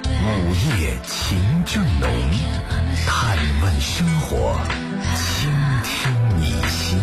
[0.23, 2.07] 午夜情正浓》，
[3.07, 4.55] 探问生活，
[5.15, 5.49] 倾
[5.83, 6.99] 听你心。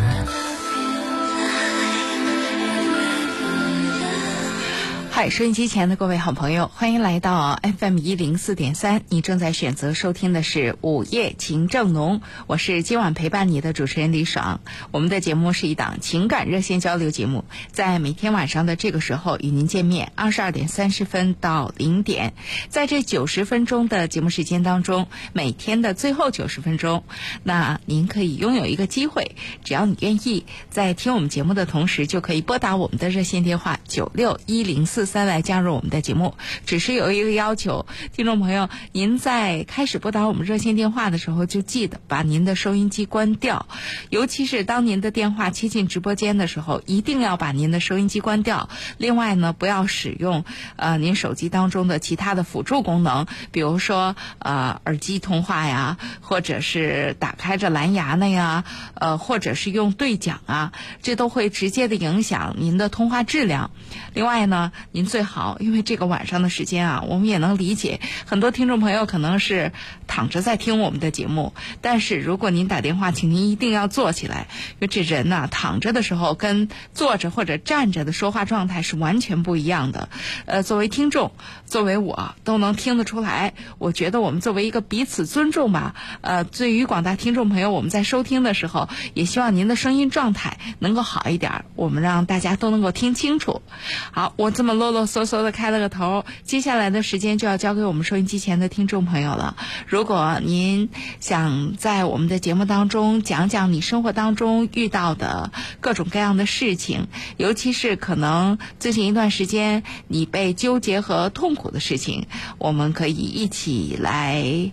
[5.18, 9.02] 嗨，收音机前的各位好朋友，欢迎来到 FM 一零四点三。
[9.08, 14.60] 你正在选择收听的是《午夜情正浓》，我是今晚陪伴你的主持人李爽。
[14.92, 17.42] 我们的节目是一档情感热线交流节目，
[17.72, 22.32] 在每天晚上的这个时候与您见面，二十二点三十分到零点。
[22.68, 27.02] 在这九十分钟的节目时间当中，每天的最后九十分钟，
[27.42, 35.07] 那您可以拥有一个机会，只要你愿意，在听我们节目的同时，就可以拨打我们的热线电话九六一零四。
[35.08, 36.34] 三来加入我们的节目，
[36.66, 43.66] 只是有一个要求，听众朋友，您在开始拨打我们热线电话的时候，就记得把您的收音机关掉，
[44.10, 48.68] 尤其是当您的电话接近直播间的时候，一定要把您的收音机关掉。
[48.98, 50.44] 另外呢，不要使用
[50.76, 58.64] 呃您手机当中的其他的辅助功能，比如说呃耳机通话呀，或者是打开着蓝牙的呀，
[58.94, 63.70] 呃或者是用对讲啊，这都会直接的影响您的通话质量。
[64.12, 64.70] 另外呢。
[64.98, 69.70] 您最好，因为这个晚上的时间啊，我们也能理解很多听众朋友可能是
[70.08, 71.54] 躺着在听我们的节目。
[71.80, 80.08] 但是如果您打电话，请您一定要坐起来，因为这人呐，躺着的时候跟坐着或者站着的说话状态是完全不一样的。
[80.46, 81.30] 呃，作为听众，
[81.64, 83.54] 作为我都能听得出来。
[83.78, 85.94] 我觉得我们作为一个彼此尊重吧。
[86.22, 93.62] 呃，对于广大听众朋友，我们在收听的时候，也希望您的声音状态能够好一点，我们让大家都能够听清楚。
[94.10, 94.87] 好，我这么啰。
[94.90, 99.54] 啰啰嗦嗦的开了个头，接下来的时间就要交给我们收音机前的听众朋友了。
[99.86, 100.88] 如果您
[101.20, 112.26] 想在我们的节目当中讲讲你生活当中遇到的各种各样的事情，尤其是可能最近一段时间你被纠结和痛苦的事情，
[112.56, 114.72] 我们可以一起来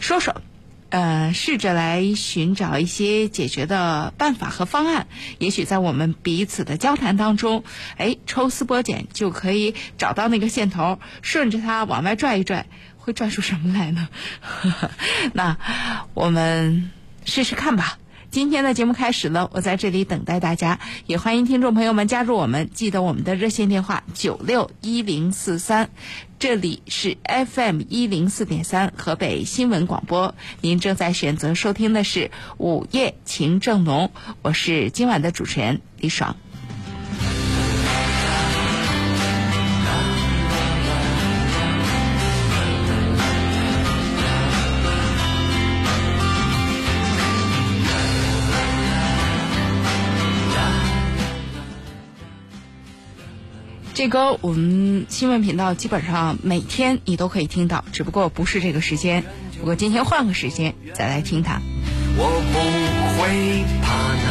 [0.00, 0.34] 说说。
[0.94, 5.08] 呃，试着来寻找一些解决的办法和方案。
[5.38, 7.64] 也许在我们彼此的交谈当中，
[7.96, 12.66] 哎，抽丝剥茧就可以找到那个线头，顺着它往外拽一拽，
[12.96, 14.08] 会拽出什么来呢？
[15.34, 15.56] 那
[16.14, 16.92] 我们
[17.24, 17.98] 试试看吧。
[18.34, 22.68] 今天的节目开始了，我在这里等待大家，也欢迎听众朋友们加入我们。
[22.74, 25.88] 记得我们的热线电话九六一零四三。
[26.40, 32.24] 这里是 FM 一零四点三河北新闻广播，您正在选择收听的是
[32.58, 34.10] 《午夜情正浓》，
[34.42, 36.36] 我是今晚的主持人李爽。
[54.04, 59.24] 这歌我们新闻频道基本上每天你都可以听到，只不过不是这个时间。
[59.58, 61.62] 不过今天换个时间再来听它。
[62.18, 62.58] 我不
[63.16, 63.94] 会怕
[64.26, 64.28] 难，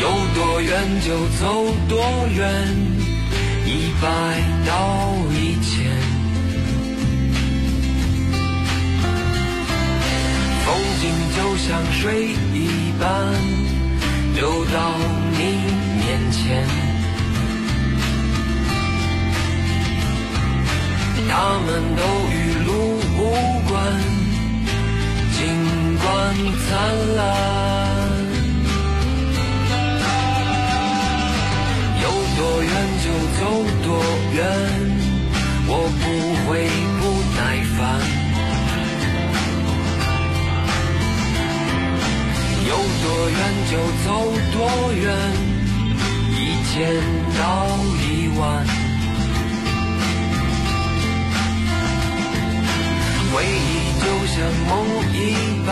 [0.00, 1.98] 有多远就走多
[2.36, 2.46] 远，
[3.66, 4.06] 一百
[4.68, 5.90] 到一千，
[10.64, 13.75] 风景就像水一般。
[14.36, 14.92] 流到
[15.32, 15.38] 你
[15.98, 16.62] 面前，
[21.26, 21.66] 他们
[21.96, 22.34] 都与
[22.66, 22.68] 路
[23.16, 23.18] 无
[23.66, 23.74] 关，
[25.32, 25.40] 尽
[25.96, 26.04] 管
[26.68, 26.68] 灿
[27.16, 27.18] 烂。
[32.02, 32.04] 有
[32.36, 32.70] 多远
[33.02, 33.06] 就
[33.40, 33.40] 走
[33.84, 33.88] 多
[34.34, 34.38] 远，
[35.66, 36.04] 我不
[36.44, 36.50] 会
[37.00, 37.02] 不
[37.40, 37.40] 耐
[37.78, 38.15] 烦。
[42.68, 43.38] 有多远
[43.70, 44.08] 就走
[44.52, 44.58] 多
[44.92, 45.04] 远，
[46.32, 46.34] 一
[46.72, 46.74] 天
[47.38, 47.42] 到
[48.02, 48.04] 一
[48.36, 48.66] 万，
[53.32, 53.64] 回忆
[54.00, 54.34] 就像
[54.68, 54.74] 梦
[55.14, 55.14] 一
[55.64, 55.70] 般。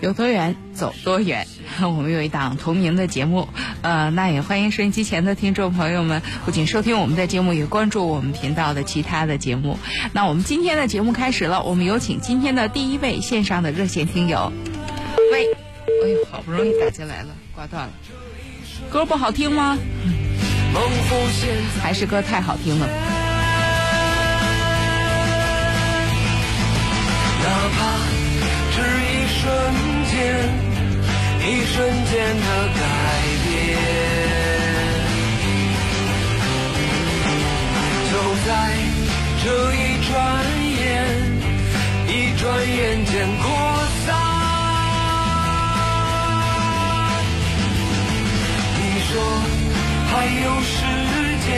[0.00, 1.46] 有多远走多远，
[1.82, 3.48] 我们有一档同名的节目，
[3.82, 9.78] 呃，那也欢迎收音机前的听众朋友们，不仅收听我们的节目，也关注我们频道的其他的节目。
[10.12, 14.52] 那我们今天的节目开始了，我们有请今天的第一位线上的热线听友。
[15.32, 15.46] 喂，
[16.04, 17.92] 哎呦，好不容易打进来了，挂断了。
[18.90, 19.78] 歌不好听吗？
[21.80, 22.86] 还是歌太好听了。
[27.42, 27.78] 哪怕
[28.72, 29.40] 只一瞬
[30.10, 30.14] 间，
[31.40, 31.74] 一瞬
[32.04, 32.78] 间的改
[33.42, 33.48] 变，
[38.12, 38.12] 就
[38.46, 38.50] 在
[39.42, 39.76] 这一
[40.06, 40.14] 转
[40.76, 40.84] 眼，
[42.06, 42.76] 一转眼
[43.06, 43.46] 间过。
[49.18, 49.20] 我
[50.10, 50.12] 还
[50.44, 50.76] 有时
[51.46, 51.50] 间，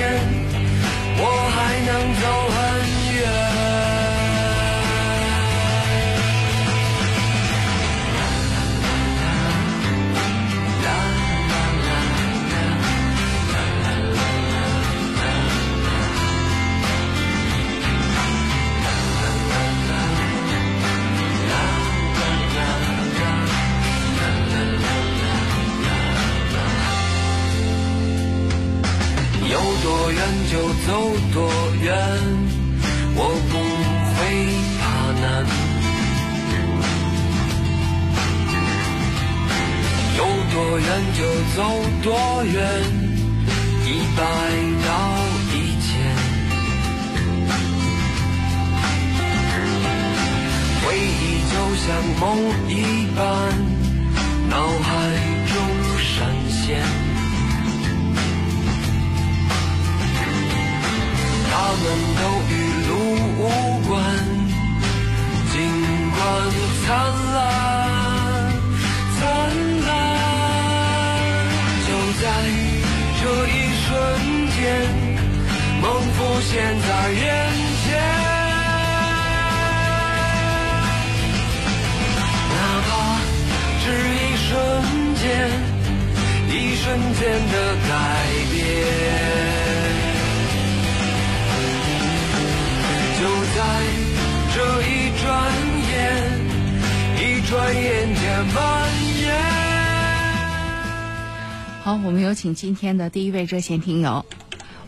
[102.38, 104.25] 请今天的第一位热线听友。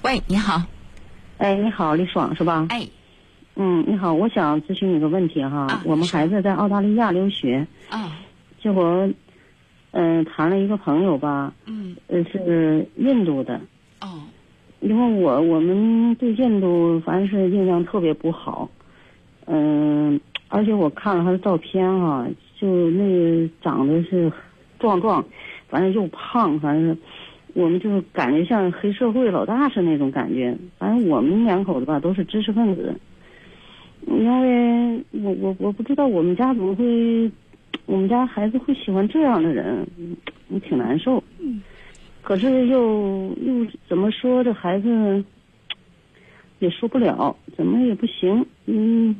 [0.04, 0.62] 喂，你好。
[1.38, 2.64] 哎，你好，李爽是吧？
[2.70, 2.86] 哎，
[3.56, 5.62] 嗯，你好，我想咨询你个问题哈。
[5.62, 8.16] 啊我们孩子在澳大利亚留学，啊，
[8.62, 9.10] 结果，
[9.90, 13.60] 嗯、谈了一个朋友吧，嗯，呃，是印度的。
[14.00, 14.22] 哦，
[14.78, 18.70] 因为我我们对印度反正是印象特别不好，
[19.46, 22.24] 嗯、而且我看了他的照片哈、
[22.60, 24.32] 就那个长得是
[24.78, 25.24] 壮壮，
[25.68, 26.96] 反正又胖，反正是
[27.54, 30.56] 我们就感觉像黑社会老大是那种感觉。
[30.78, 32.94] 反正我们两口子吧都是知识分子，
[34.06, 37.30] 因为我我我不知道我们家怎么会，
[37.86, 39.86] 我们家孩子会喜欢这样的人，
[40.48, 41.22] 我挺难受。
[42.22, 45.24] 可是又又怎么说这孩子
[46.58, 49.16] 也说不了，怎么也不行，嗯，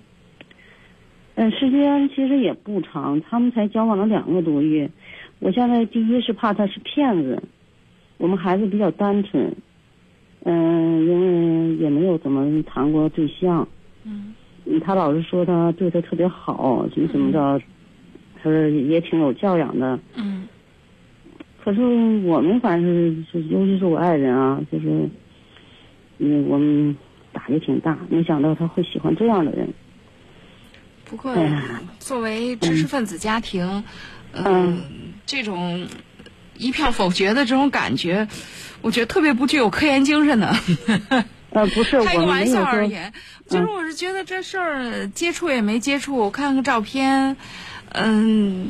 [1.34, 4.88] 呃，时间其实也不长，他们才交往了两个多月。
[5.38, 7.42] 我现在第一是怕他是骗子，
[8.20, 9.50] 我们孩子比较单纯，
[10.44, 13.66] 嗯、因为也没有怎么谈过对象，
[14.04, 14.34] 嗯。
[14.66, 17.58] 嗯他老是说他对他特别好，怎么怎么着，
[18.36, 19.98] 他说也挺有教养的。
[20.16, 20.46] 嗯。
[21.64, 21.80] 可是
[22.24, 25.08] 我们反正是，是尤其是我爱人啊，就是，
[26.18, 26.94] 嗯，我们
[27.32, 29.66] 打击挺大，没想到他会喜欢这样的人。
[31.06, 31.80] 不过哎呀。
[31.98, 33.64] 作为知识分子家庭，
[34.34, 34.78] 嗯、嗯
[35.24, 35.86] 这种
[36.60, 38.28] 一票否决的这种感觉，
[38.82, 40.54] 我觉得特别不具有科研精神的。
[41.50, 43.12] 呃， 不是，开个玩笑而言，
[43.48, 47.36] 就是我是觉得这事儿接触也没接触，看个照片，
[47.92, 48.68] 嗯，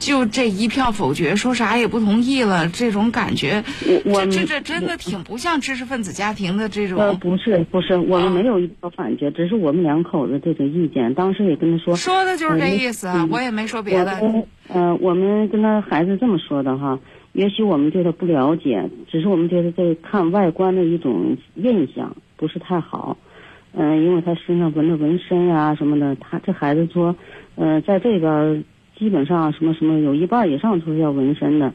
[0.00, 3.62] 就这一票否决，说啥也不同意了，这种感觉，
[4.04, 6.98] 我我这这这真的挺不像知识分子家庭的这种。
[6.98, 11.14] 呃，不是不是，我啊们没有一票反决，只是我们两口子这个意见。
[11.14, 14.18] 当时也跟他说，说的就是这嗯意思我也没说别的。
[14.22, 16.98] 我们呃，我们跟他孩子这么说的哈，
[17.32, 23.16] 也许我们对他不了解，只是我们觉得这看外观的一种印象不是太好。
[23.72, 27.14] 嗯、因为他身上纹的纹身呀、什么的，他这孩子说，
[27.54, 28.62] 呃，在这边儿
[29.00, 31.72] 基本上什么什么有一半以上都是要纹身的。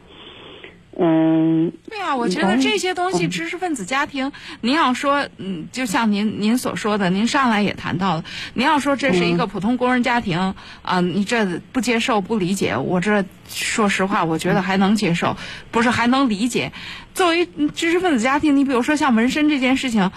[0.98, 10.53] 嗯、对啊，我觉得这些东西，知识分子家庭，您要说，嗯，就像您您所说的，您上来也谈到了，您要说这是一个普通工人家庭
[10.84, 15.36] 啊，你这不接受不理解，我这说实话，我觉得还能接受，
[15.70, 16.72] 不是还能理解。
[17.13, 20.12] 作为知识分子家庭，你比如说像纹身这件事情，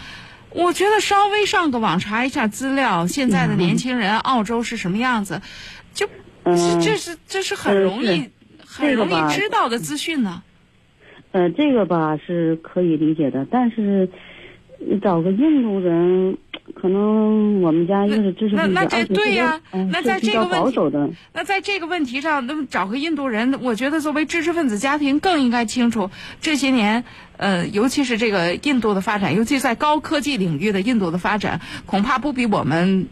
[0.51, 5.43] 我觉得稍微上个网查一下资料，现在的年轻人澳洲是什么样子，就
[6.55, 8.27] 嗯这是这是很容易呃
[8.67, 10.43] 很容易知道的资讯呢。
[11.33, 14.09] 呃，这个吧是可以理解的，但是，
[15.03, 16.39] 找个印度人，
[16.75, 19.61] 可能我们家又是知识那那这对呀
[19.93, 20.81] 那在这个问题。
[21.35, 27.05] 那在这个问题上，那么找个印度人，我觉得作为知识分子家庭更应该清楚这些年，
[27.37, 33.07] 呃，尤其是这个印度的发展，尤其在高科技领域的印度的发展，恐怕不比我们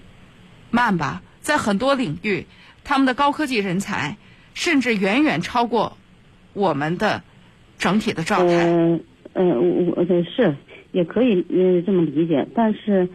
[0.70, 1.20] 慢吧。
[1.42, 2.46] 在很多领域，
[2.86, 4.16] 他们的高科技人才
[4.54, 5.98] 甚至远远超过
[6.52, 7.22] 我们的
[7.78, 8.54] 整体的状态。
[8.64, 9.00] 嗯
[9.34, 10.56] 呃，我我呃是
[10.92, 13.08] 也可以呃这么理解，但是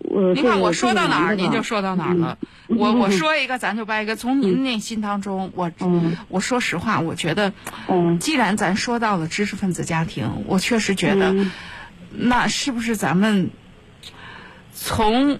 [0.00, 2.36] 我您看我说到哪儿，您就说到哪儿了。
[2.66, 4.14] 我我说一个，咱就掰一个。
[4.16, 7.54] 从您内心当中，我嗯我说实话，我觉得，
[7.88, 11.50] 嗯既然咱说到了知识分子家庭，我确实觉得，嗯
[12.10, 13.48] 那是不是咱们
[14.72, 15.38] 从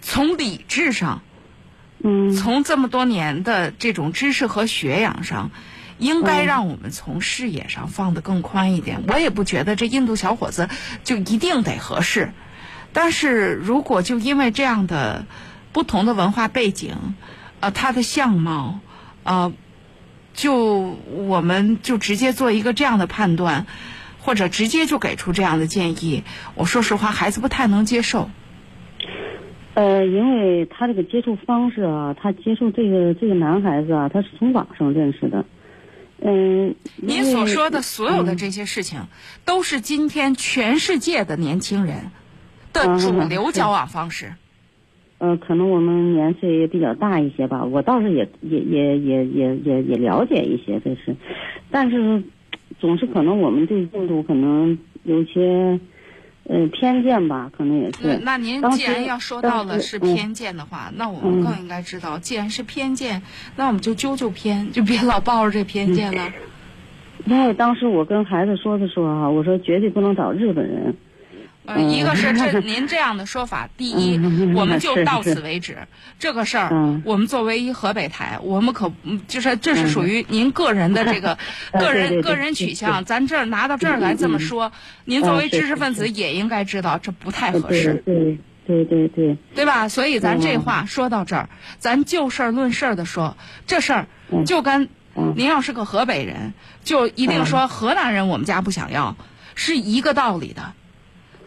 [0.00, 1.22] 从理智上，
[2.02, 5.50] 从这么多年的这种知识和学养上，
[5.98, 9.02] 应该让我们从视野上放得更宽一点。
[9.08, 10.68] 我也不觉得这印度小伙子
[11.02, 12.32] 就一定得合适，
[12.92, 15.26] 但是如果就因为这样的
[15.72, 17.16] 不同的文化背景，
[17.60, 18.78] 呃，他的相貌，
[19.24, 19.52] 呃，
[20.34, 23.66] 就我们就直接做一个这样的判断，
[24.20, 26.22] 或者直接就给出这样的建议，
[26.54, 28.30] 我说实话，孩子不太能接受。
[29.78, 35.44] 呃，因为他这个接触方式啊，他接触这个这个男孩子啊，他是从网上认识的。
[36.20, 38.98] 嗯，您所说的所有的这些事情，
[39.44, 42.10] 都是今天全世界的年轻人
[42.72, 44.32] 的主流交往方式。
[45.18, 51.14] 呃，可能我们年岁也比较大一些吧，我倒是也也也也也也也了解一些，这是，
[51.70, 52.20] 但是
[52.80, 55.78] 总是可能我们对印度可能有些
[56.48, 58.20] 呃偏见吧，可能也那是。
[58.24, 63.22] 那您既然要说到了是偏见的话，那我们嗯更应该知道，既然是偏见，
[63.56, 66.32] 那我们就揪揪偏，就别老抱着这偏见了。
[67.26, 70.96] 因为当时我跟孩子说的时候啊，我说绝对不能找日本人。
[71.68, 75.76] 呃，一个是这您这样的说法，第一，嗯我们就到此为止。
[76.18, 81.36] 这个事儿嗯，我们作为一河北台，我们可嗯就是这是属于您个人的这个
[81.72, 84.72] 嗯个人个人取向，咱这儿拿到这儿来这么说，
[85.04, 89.66] 您作为知识分子也应该知道这不太合适，对对对对，对。
[89.66, 89.90] 吧？
[89.90, 90.60] 所以咱这嗯。
[90.62, 94.46] 话说到这儿，咱就事儿论事儿的说，这事儿嗯。
[94.46, 95.34] 就跟嗯。
[95.36, 99.16] 您要是个河北人，就一定说河南人我们家不想要，
[99.54, 100.72] 是一个道理的。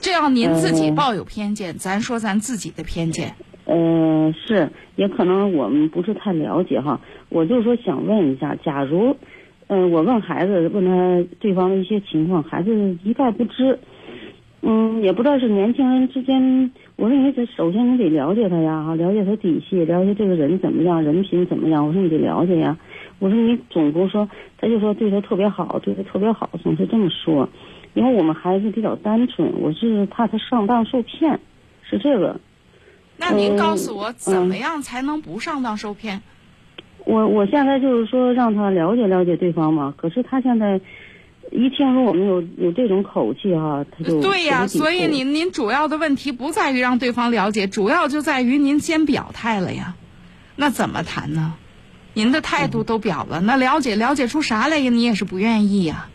[0.01, 3.33] 这样您自己嗯抱有偏见，咱说咱自己的偏见。
[3.65, 6.99] 呃，是，也可能我们不是太了解哈。
[7.29, 9.15] 我就说想问一下，假如，
[9.67, 13.79] 嗯、我问孩子，问他对方的一些情况，孩子一概不知，
[14.61, 21.87] 嗯，也不知道是年轻人之间，我说你得首先你得了解他呀，哈，了解他底细，了解这个人怎么样，人品怎么样。
[21.87, 22.75] 我说你得了解呀。
[23.19, 24.27] 我说你总不说，
[24.57, 27.47] 他就说对他特别好，对他特别好，总是这么说。
[27.93, 31.39] 因为我们孩子比较单纯，我是怕他上当受骗，
[31.89, 32.39] 是这个。
[33.17, 36.21] 那您嗯告诉我，怎么样才能不上当受骗？
[37.05, 40.79] 我我现在就是说让他了解了解对方嘛，可是他现在
[41.51, 49.95] 一听说我们有有这种口气哈、他就对呀，所以您您主要的问题不在于让对方了解，主要就在于您先表态了呀。
[50.55, 51.55] 那怎么谈呢？
[52.13, 54.89] 您的态度都表了，那了解了解出啥来呀？
[54.89, 56.07] 你也是不愿意呀。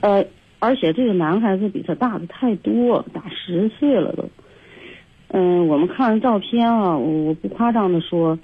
[0.00, 0.26] 呃，
[0.64, 4.30] 而且这个男孩子比他大的太多，大十岁了都。
[5.28, 8.38] 嗯、我们看了照片啊，我我不夸张的说，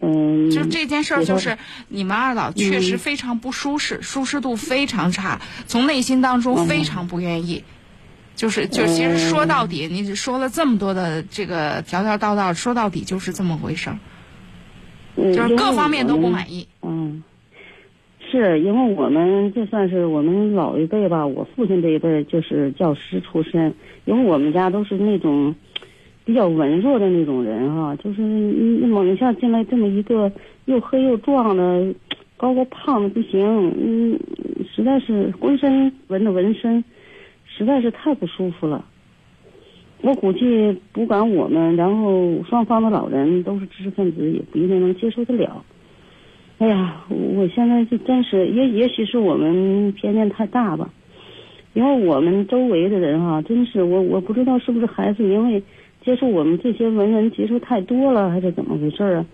[0.00, 7.62] 嗯，就这件事儿，就是你们二老确实嗯非常不舒适，舒适度非常差，从内心当中嗯非常不愿意。
[8.36, 13.98] 就是就其实说到底，你说了这么多的这个条条道道，说到底就是这么回事儿，
[15.16, 16.30] 嗯就是各方面都不。
[16.30, 16.66] 满意。
[16.80, 17.22] 嗯，
[18.30, 25.54] 是因为我们这算是我们老一辈吧，我父亲这一辈就是教师出身，因为我们家都是那种
[26.24, 30.30] 比较文弱的那种人哈、就是猛一下进来这么一个
[30.66, 31.94] 又黑又壮的，
[32.36, 33.40] 高高胖的不行，
[33.76, 34.18] 嗯，
[34.72, 36.84] 实在是浑身纹的纹身，
[37.44, 38.84] 实在是太不舒服了。
[40.02, 45.62] 我估计不管我们，然后双方的老人都是知识分子，也不一定能接受得了。
[46.60, 50.90] 哎呀，我现在就真是也也许是我们偏见太大吧，
[51.72, 55.62] 因为我们周围的人哈、真是我我不知道是不是孩子因为
[56.04, 59.26] 接触我们这些文人接触太多了，还是怎么回事啊？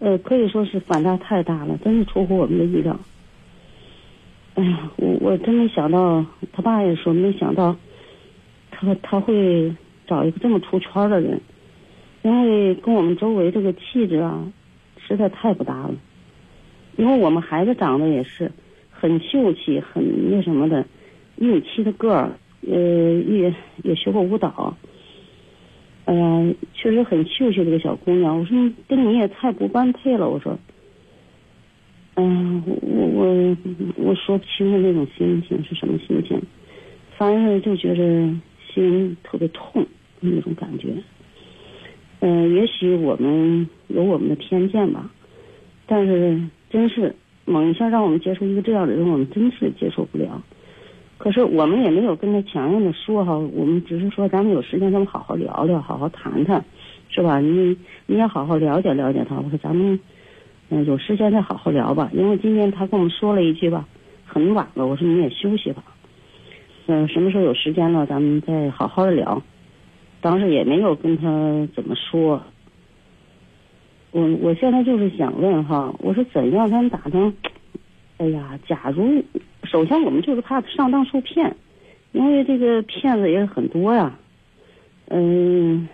[0.00, 2.98] 呃，可以说是反差太大了，真是出乎我们的意料。
[4.54, 7.76] 哎呀，我我真没想到，他爸也说没想到，
[8.72, 9.72] 他他会
[10.08, 11.40] 找一个这么出圈的人，
[12.22, 14.50] 因为跟我们周围这个气质啊，
[15.06, 15.94] 实在太不搭了。
[16.96, 18.50] 因为我们孩子长得也是
[18.90, 20.84] 很秀气、很那什么的，
[21.36, 22.32] 一米七的个儿，
[22.66, 22.72] 呃，
[23.20, 24.76] 也也学过舞蹈。
[26.04, 28.38] 哎呀，确实很秀秀这个小姑娘。
[28.38, 28.56] 我说
[28.88, 30.28] 跟你也太不般配了。
[30.28, 30.58] 我说，
[32.16, 33.56] 嗯、我我
[33.96, 36.42] 我说不清楚那种心情是什么心情，
[37.16, 38.34] 反正就觉得
[38.74, 39.86] 心特别痛
[40.20, 40.88] 那种感觉。
[42.18, 45.10] 嗯、也许我们有我们的偏见吧，
[45.86, 46.40] 但是
[46.72, 47.14] 真是
[47.44, 50.42] 猛一下让我们接触一个这样的人，我们真是接受不了。
[51.18, 56.64] 可是我们也没有跟他强硬的说哈，我们只是说咱们有时间咱们好好聊聊，好好谈谈，
[57.10, 57.38] 是吧？
[57.38, 57.76] 你
[58.06, 59.36] 你也好好了解了解他。
[59.36, 60.00] 我说咱们
[60.70, 63.86] 嗯、有时间再好好聊吧，因为今天他跟我们说了一句吧，
[64.24, 65.84] 很晚了，我说你也休息吧。
[66.86, 69.42] 嗯、什么时候有时间了，咱们再好好的聊。
[70.22, 72.42] 当时也没有跟他怎么说。
[74.12, 77.32] 我我现在就是想问哈，我说怎样才能打算？
[78.18, 79.24] 哎呀，假如
[79.64, 81.56] 首先我们就是怕上当受骗，
[82.12, 84.16] 因为这个骗子也很多呀。
[85.08, 85.88] 嗯，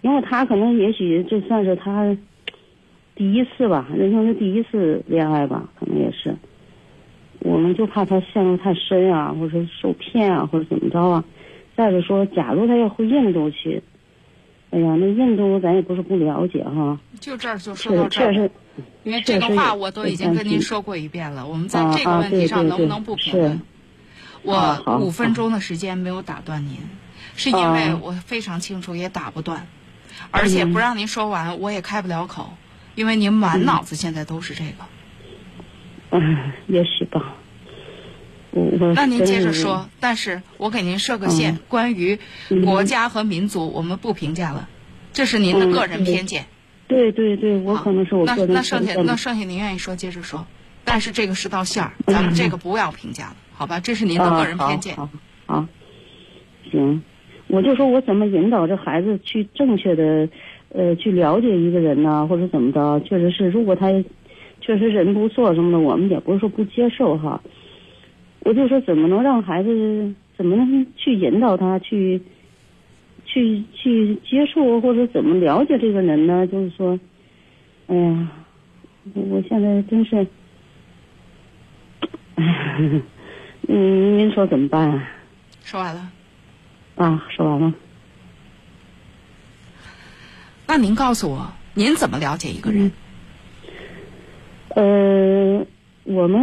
[0.00, 2.16] 因为他可能也许这算是他
[3.14, 6.34] 第一次吧，人生的第一次恋爱吧，可能也是。
[7.40, 11.24] 我们就怕他陷入太深啊，或者受骗啊，或者怎么着啊。
[11.76, 13.82] 再者说，假如他要回印度去，
[14.72, 18.50] 哎呀，那印度咱也不是不了解哈，就这儿就说到这儿，
[19.04, 21.46] 因为这个话我都已经跟您说过一遍了。
[21.46, 23.60] 我们在这个问题上能不能不评论？
[24.42, 26.78] 我五分钟的时间没有打断您，
[27.36, 29.66] 是因为我非常清楚也打不断，
[30.30, 32.54] 而且不让您说完我也开不了口，
[32.94, 36.18] 因为您满脑子现在都是这个。
[36.18, 37.34] 嗯，也许吧。
[38.94, 42.18] 那您接着说，但是我给您设个限，关于
[42.64, 44.68] 国家和民族，我们不评价了，
[45.12, 46.44] 这是您的个人偏见。
[46.86, 50.46] 对对对，我可能是我那个人那剩下那剩下您愿意说接着说，
[50.84, 53.80] 但是这个是道线儿，咱们这个不要评价了，好吧？
[53.80, 54.94] 这是您的个人偏见。
[55.46, 55.66] 好，
[56.70, 57.02] 行，
[57.46, 60.28] 我就说我怎么引导这孩子去正确的，
[60.68, 63.00] 呃，去了解一个人呢，或者怎么着？
[63.00, 63.90] 确实是，如果他
[64.60, 67.40] 确实人不错什么的，我们也不是说不接受哈。
[68.44, 72.20] 我就说怎么能让孩子怎么能去引导他去，
[73.24, 76.46] 去去接触或者怎么了解这个人呢？
[76.46, 76.98] 就是说，
[77.86, 78.28] 哎呀，
[79.14, 80.26] 我我现在真是。
[83.68, 85.08] 嗯，您说怎么办啊？
[85.62, 86.10] 说完了，
[86.96, 87.72] 啊，说完了。
[90.66, 92.90] 那您告诉我，您怎么了解一个人？
[94.70, 95.64] 呃，
[96.04, 96.42] 我们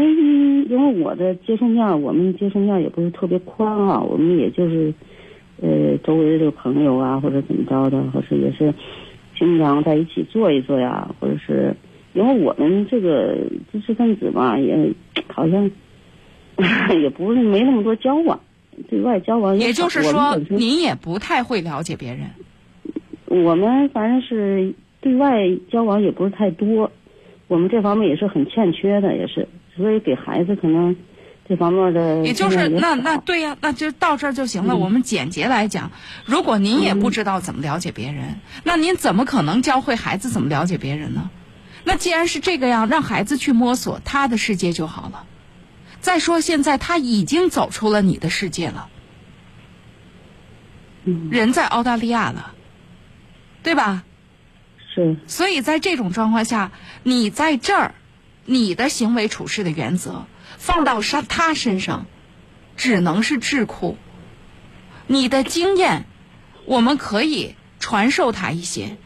[0.69, 4.93] 因为我的接触面，我们接触面也不是特别宽啊，我们也就是，
[5.61, 8.73] 呃，周围的这个朋友啊，或者怎么着的，或者也是
[9.37, 11.75] 经常在一起坐一坐呀，或者是
[12.13, 13.35] 因为我们这个
[13.71, 14.93] 知识分子嘛，也
[15.27, 15.69] 好像
[17.01, 18.39] 也不是没那么多交往，
[18.89, 22.29] 对外交往也就是说您也不太会了解别人。
[23.25, 26.91] 我们反正是对外交往也不是太多，
[27.49, 30.95] 我们这方面也是很欠缺的，也是，所以给孩子可能
[31.47, 34.77] 这方面的也就是那那对呀、那就到这儿就行了。
[34.77, 35.91] 我们简洁来讲，
[36.25, 41.29] 如果您也不知道怎么了解别人，那您怎么可能教会孩子怎么了解别人呢？
[41.83, 45.25] 那既然是这个样，让孩子去摸索他的世界就好了。
[46.01, 48.89] 再说，现在他已经走出了你的世界了，
[51.05, 52.53] 嗯人在澳大利亚了，
[53.63, 54.03] 对吧？
[55.27, 56.71] 所以在这种状况下，
[57.03, 57.95] 你在这儿，
[58.45, 60.25] 你的行为处事的原则
[60.57, 62.05] 放到上他身上，
[62.77, 63.97] 只能是智库。
[65.07, 66.05] 你的经验，
[66.65, 68.97] 我们可以传授他一些，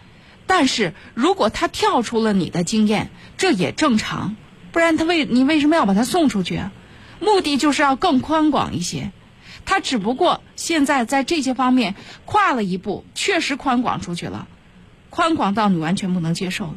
[0.47, 4.35] 但是如果他跳出了你的经验，这也正常，
[4.71, 6.71] 不然他为你为什么要把他送出去啊？
[7.19, 9.11] 目的就是要更宽广一些。
[9.65, 14.47] 他只不过现在在这些方面跨了一步，确实宽广出去了。
[15.13, 16.75] 宽广到你完全不能接受了。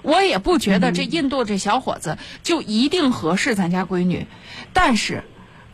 [0.00, 4.26] 我也不觉得这印度这小伙子就一定合适咱家闺女，
[4.72, 5.22] 但是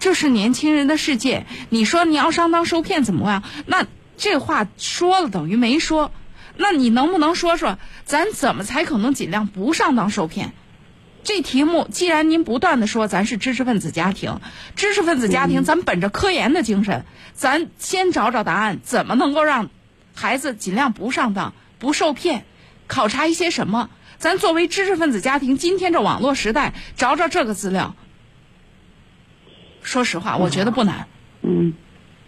[0.00, 1.46] 这是年轻人的世界。
[1.70, 3.44] 你说你要上当受骗怎么样？
[3.66, 6.10] 那这话说了等于没说。
[6.56, 10.52] 那你能不能说说，咱怎么才可能尽量不上当受骗？
[11.22, 14.40] 这题目，既然您不断的说咱是知识分子家庭，
[14.74, 19.70] 知识分子家庭，咱本着科研的精神，咱先找找答案，怎么能够让
[20.14, 22.44] 孩子尽量不上当、不受骗？
[22.86, 23.90] 考察一些什么？
[24.18, 27.96] 咱作为知识分子家庭，今天这网络时代，找找这个资料。
[29.82, 31.08] 说实话，我觉得不难。
[31.42, 31.74] 嗯，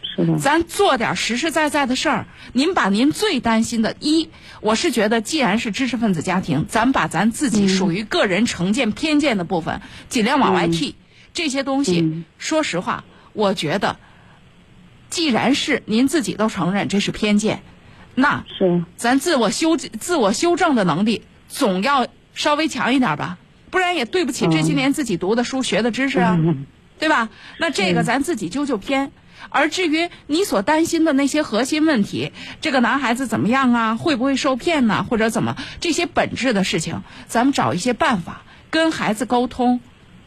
[0.03, 2.27] 是的，咱做点实实在在的事儿。
[2.53, 4.29] 您把您最担心的，一，
[4.61, 10.95] 我是觉得，既然是知识分子家庭，咱把咱自己属于个人成见、偏见的部分，尽量往外剔。
[11.33, 13.99] 这些东西，说实话，我觉得
[15.11, 17.63] 既然是您自己都承认这是偏见，
[18.15, 23.39] 那是咱自我修自我修正的能力总要稍微强一点吧，
[23.71, 26.39] 不然也对不起这些年自己读的书、学的知识啊，
[26.99, 27.29] 对吧？
[27.59, 29.13] 那这个咱自己纠纠偏。
[29.51, 33.97] 而至于你所担心的那些核心问题，这个男孩子怎么样啊？
[33.97, 35.05] 会不会受骗呢？
[35.09, 39.81] 或者怎么这些本质的事情，咱们找一些办法跟孩子沟通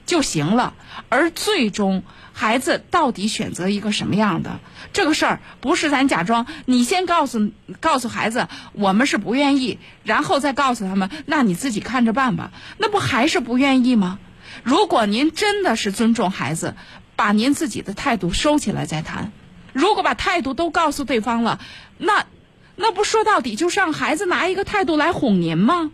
[0.05, 0.75] 就行了。
[1.09, 2.03] 而最终
[2.37, 4.59] 孩子到底选择一个什么样的
[4.93, 12.51] 这个事儿，不是咱假装你先告诉告诉孩子我们是不愿意，然后再告诉他们，那你自己看着办吧。
[12.77, 14.19] 那不还是不愿意吗？
[14.63, 16.75] 如果您真的是尊重孩子。
[17.17, 19.31] 把您自己的态度收起来再谈。
[19.73, 21.59] 如果把态度都告诉对方了，
[21.97, 22.27] 那
[22.75, 25.89] 那不说到底就是让孩子拿一个态度来哄您吗？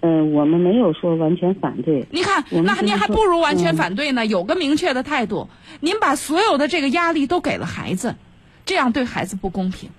[0.00, 2.06] 嗯，我们没有说完全反对。
[2.10, 4.26] 您看，那您还不如完全反对呢。
[4.26, 5.48] 有个明确的态度，
[5.80, 8.16] 您把所有的这个压力都给了孩子，
[8.64, 9.90] 这样对孩子不公平。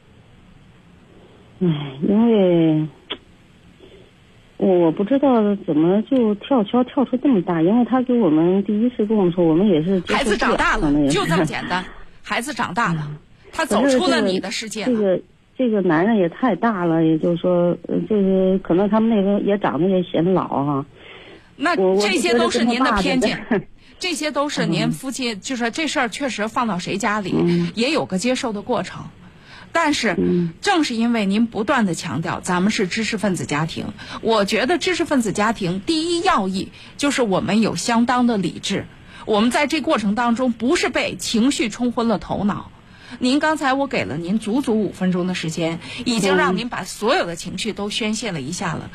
[1.62, 1.68] 唉，
[2.08, 2.88] 因为。
[4.62, 11.82] 我不知道怎么就跳桥跳出这么大，因为他给我们第一次跟我们说，我们也是孩子长大了，就这么简单。
[12.22, 13.10] 孩子长大了，
[13.54, 14.84] 他走出了你的世界。
[14.84, 15.18] 这个
[15.60, 20.86] 这个男人也太大了，也就是说，这个可能他们那个也长得也显老哈。
[21.58, 23.67] 那这些都是您的偏见，
[24.00, 27.36] 这些都是您夫妻，就是这事儿确实放到谁家里
[27.76, 29.08] 也有个接受的过程。
[29.74, 30.15] 但是，
[30.62, 33.88] 正是因为您不断的强调咱们是知识分子家庭，
[34.22, 38.86] 我觉得知识分子家庭第一要义就是我们有相当的理智，
[39.26, 42.72] 我们在这过程当中不是被情绪冲昏了头脑。
[43.17, 48.91] 您刚才我给了您足足五分钟的时间，已经让您把所有的情绪都宣泄了一下了，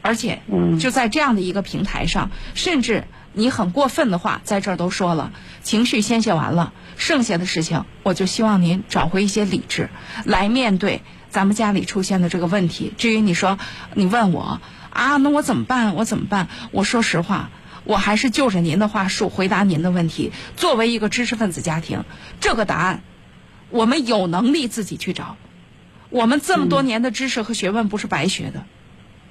[0.00, 0.40] 而且
[0.80, 3.04] 就在这样的一个平台上，甚至。
[3.34, 9.90] 你很过分的话，在这儿都说了，情绪宣泄完了，剩下的事情，我就希望您找回一些理智，
[10.24, 12.92] 来面对咱们家里出现的这个问题。
[12.96, 13.56] 至于你说，
[13.94, 15.94] 你问我啊，那我怎么办？
[15.94, 16.48] 我怎么办？
[16.72, 17.50] 我说实话，
[17.84, 20.32] 我还是就着您的话术回答您的问题。
[20.56, 22.04] 作为一个知识分子家庭，
[22.40, 23.02] 这个答案，
[23.70, 25.36] 我们有能力自己去找。
[26.10, 28.64] 我们这么多年的知识和学问不是白学的，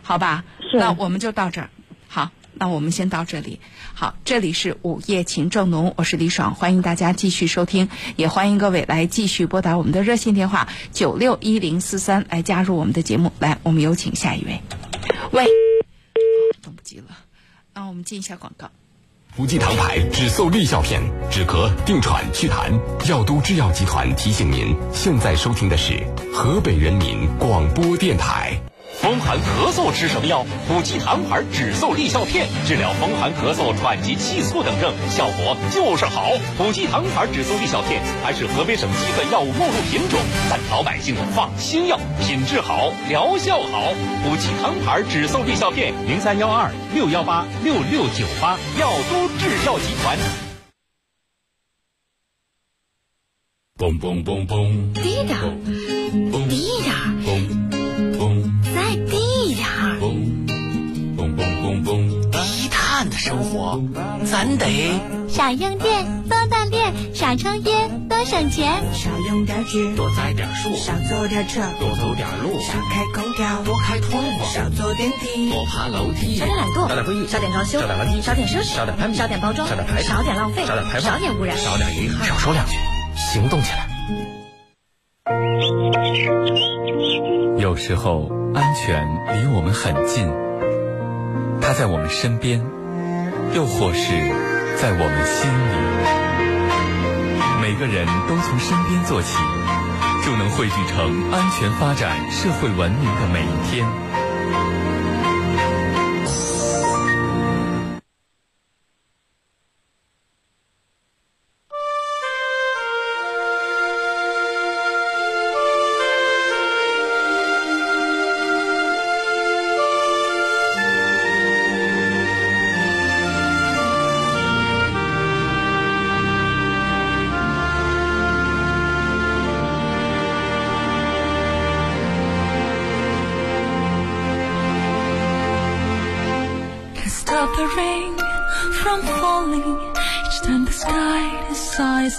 [0.04, 0.45] 好吧？
[0.73, 1.69] 那我们就到这儿。
[2.08, 3.60] 好，那我们先到这里。
[3.95, 13.32] 好，这里是午夜情正浓，我是李爽，欢迎大家继续收听，也欢迎各位来继续拨打我们的热线电话九六一零四三来加入我们的节目。
[13.39, 14.62] 来，我们有请下一位。
[15.32, 15.47] 喂，
[16.62, 17.06] 等不及了，
[17.73, 18.69] 那我们进一下广告。
[19.38, 22.71] 福济堂牌止嗽利效片，止咳、定喘、祛痰。
[23.08, 25.93] 药都制药集团提醒您，现在收听的是
[26.34, 28.60] 河北人民广播电台。
[28.99, 30.43] 风寒咳嗽吃什么药？
[30.67, 36.31] 补气堂牌止嗽利效片，治疗风寒咳嗽、喘急气促等症，效果就是好。
[36.57, 43.93] 补气堂牌止嗽利效片还是河北省基本药物目录品种，咱老百姓放心药，品质好，疗效好。
[44.23, 50.17] 补气堂牌止嗽利效片，零三幺二六幺八六六九八，药都制药集团。
[53.77, 55.38] 嘣嘣嘣嘣，低点，
[56.49, 56.97] 低点。
[57.27, 57.66] 的
[63.38, 63.80] 生活，
[64.26, 64.65] 咱得
[65.30, 82.28] 少用电，多锻炼；少抽烟，多省钱；少用点纸，多栽点树；少坐点车，多走点路；少开空调，多开窗户；少坐电梯，多爬楼梯；少点懒惰，少点会议；少点装修；少点垃圾；少点奢侈；少点攀比；少点包装；少点排少点浪费；少点排放；少点污染；少点遗憾。
[82.28, 82.76] 少说两句，
[83.15, 83.88] 行动起来。
[87.60, 90.28] 有时候，安全离我们很近，
[91.62, 92.77] 它在我们身边。
[93.53, 94.12] 又或是
[94.77, 95.75] 在我们心里，
[97.62, 99.38] 每个人都从身边做起，
[100.25, 103.86] 就能汇聚成安全发展、社会文明的每一天。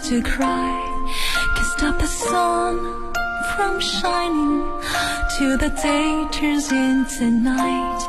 [0.09, 0.73] To cry.
[1.55, 3.12] Can stop the sun
[3.53, 4.64] from shining
[5.37, 8.01] till the day turns into night.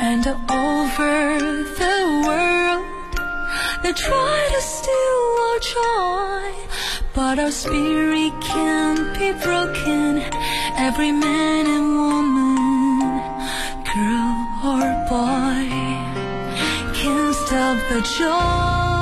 [0.00, 1.38] And over
[1.78, 2.84] the world
[3.82, 6.42] they try to steal our joy.
[7.14, 10.18] But our spirit can't be broken.
[10.88, 12.98] Every man and woman,
[13.92, 14.34] girl
[14.72, 15.62] or boy,
[16.98, 18.93] can't stop the joy,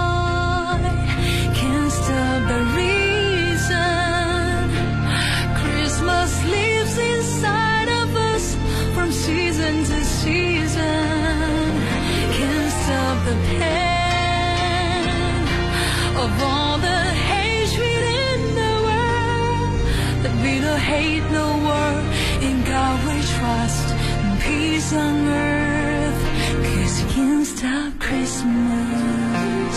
[24.95, 26.23] on earth.
[26.65, 29.77] Cause you can't stop Christmas.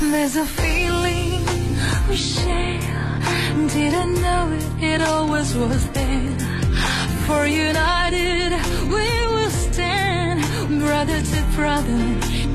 [0.00, 1.42] There's a feeling
[2.08, 2.80] we share.
[3.68, 6.38] Didn't know it, it always was there.
[7.26, 8.52] For united
[8.94, 10.40] we will stand,
[10.80, 12.02] brother to brother,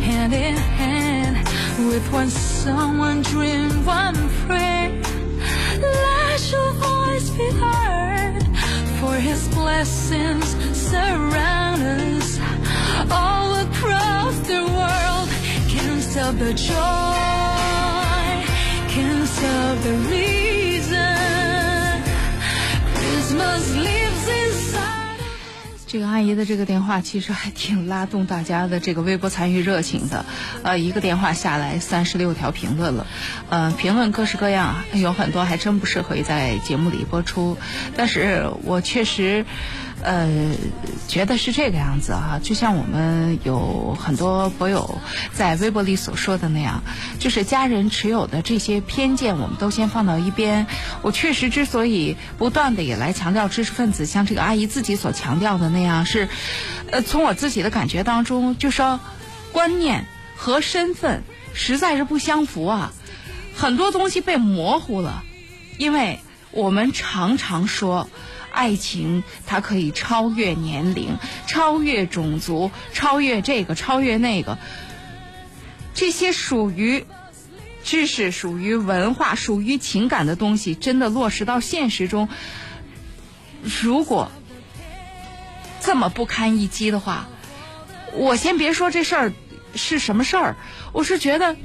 [0.08, 1.38] hand in hand.
[1.90, 5.02] With one song, one dream, one prayer.
[5.82, 8.44] Let your voice be heard,
[9.00, 12.40] for His blessings surround us
[13.10, 15.30] all across the world.
[15.70, 16.76] Can't stop the joy,
[18.94, 21.16] can't stop the reason.
[22.96, 24.05] Christmas inside.
[25.96, 30.26] 这个阿姨的这个电话其实还挺拉动大家的这个微博参与热情的，
[30.62, 33.08] 呃，一个电话下来三十六条评论了，
[33.48, 37.58] 呃，评论各式各样，有很多还真不适合在节目里播出，
[37.96, 39.46] 但是我确实，
[40.06, 40.30] 呃，
[41.08, 45.00] 觉得是这个样子啊，就像我们有很多博友
[45.34, 46.84] 在微博里所说的那样，
[47.18, 50.68] 就是家人持有的这些偏见，我们都先放到一边。
[51.02, 56.30] 我确实之所以不断的也来强调知识分子，像这个阿姨自己所强调的那样，是，
[56.92, 59.00] 呃，从我自己的感觉当中，就说
[59.52, 61.24] 观念和身份
[61.56, 62.94] 实在是不相符啊，
[63.56, 65.24] 很多东西被模糊了，
[65.80, 66.20] 因为
[66.52, 68.08] 我们常常说。
[68.56, 74.58] 爱情它可以超越年龄，超越种族，超越这个，超越那个。
[75.94, 77.06] 这些属于
[77.84, 82.30] 知识、属于文化、属于情感的东西，真的落实到现实中，
[83.84, 84.32] 如果
[85.82, 87.28] 这么不堪一击的话，
[88.14, 89.34] 我先别说这事儿
[89.76, 90.56] 是什么事儿，
[90.94, 91.58] 我是觉得，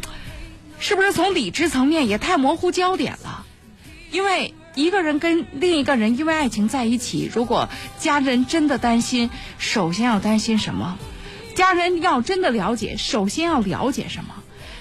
[0.81, 3.46] 是不是从理智层面也太模糊焦点了？
[4.11, 4.55] 因为。
[4.74, 10.98] 一个人跟另一个人因为爱情在一起，如果家人真的担心，首先要担心什么？
[11.54, 14.35] 家人要真的了解，首先要了解什么？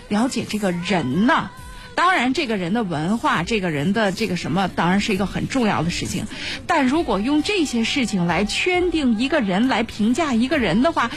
[0.08, 1.50] 了解这个人呐。
[1.96, 6.26] 当然，这个人的文化，这个人的这个什么，当然是一个很重要的事情。
[6.66, 11.12] 但如果用这些事情来圈定一个人，来评价一个人的话，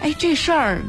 [0.00, 0.82] 哎，这事儿。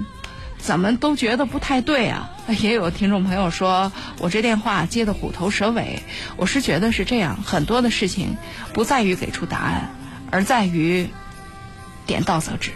[0.67, 2.29] 怎么都觉得不太对啊！
[2.61, 6.01] 也有听众朋友说我这电话接的虎头蛇尾，
[6.35, 8.35] 我是觉得是这样，很多的事情
[8.73, 9.91] 不在于给出答案，
[10.29, 11.07] 而在于
[12.05, 12.71] 点到则止，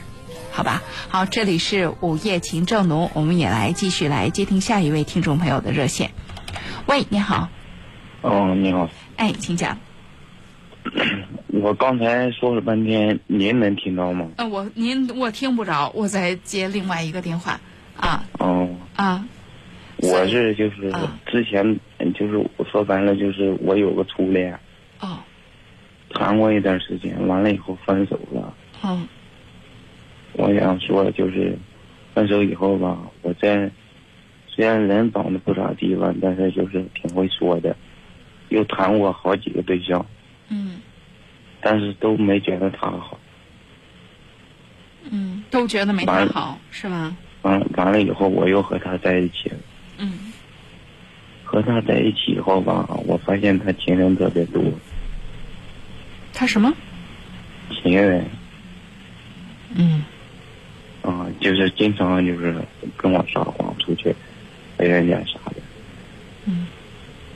[0.53, 0.81] 好吧？
[1.09, 6.11] 好，这里是午夜情正浓，我们也来继续来接听下一位听众朋友的热线。
[6.85, 7.49] 喂，你好。
[8.21, 8.89] 哦，你好。
[9.17, 9.77] 哎，请讲。
[11.61, 14.29] 我刚才说了半天，您能听到吗？
[14.37, 17.59] 嗯，我您我听不着，我在接另外一个电话。
[17.97, 19.25] 啊哦啊！
[19.97, 20.91] 我是就是
[21.25, 21.63] 之前
[22.15, 24.57] 就是说白了就是我有个初恋
[24.99, 25.19] 哦，
[26.13, 28.53] 谈过一段时间，完了以后分手了。
[28.83, 29.07] 嗯，
[30.33, 31.55] 我想说就是
[32.15, 33.69] 分手以后吧，我在
[34.47, 37.75] 虽然人长得不咋地吧，但是就是挺会说的，
[38.49, 40.03] 又谈过好几个对象。
[40.49, 40.81] 嗯，
[41.61, 43.19] 但是都没觉得他好。
[45.09, 47.15] 嗯，都觉得没他好是吗？
[47.41, 49.55] 完完了以后，我又和他在一起了。
[49.97, 50.11] 嗯。
[51.43, 54.63] 和他在一起以后吧，我发现他情人特别多。
[56.33, 56.73] 他什么？
[57.69, 58.25] 情人。
[59.75, 60.03] 嗯。
[61.01, 62.55] 啊，就是经常就是
[62.95, 64.15] 跟我撒谎出去，
[64.77, 65.55] 陪人家啥的。
[66.45, 66.67] 嗯。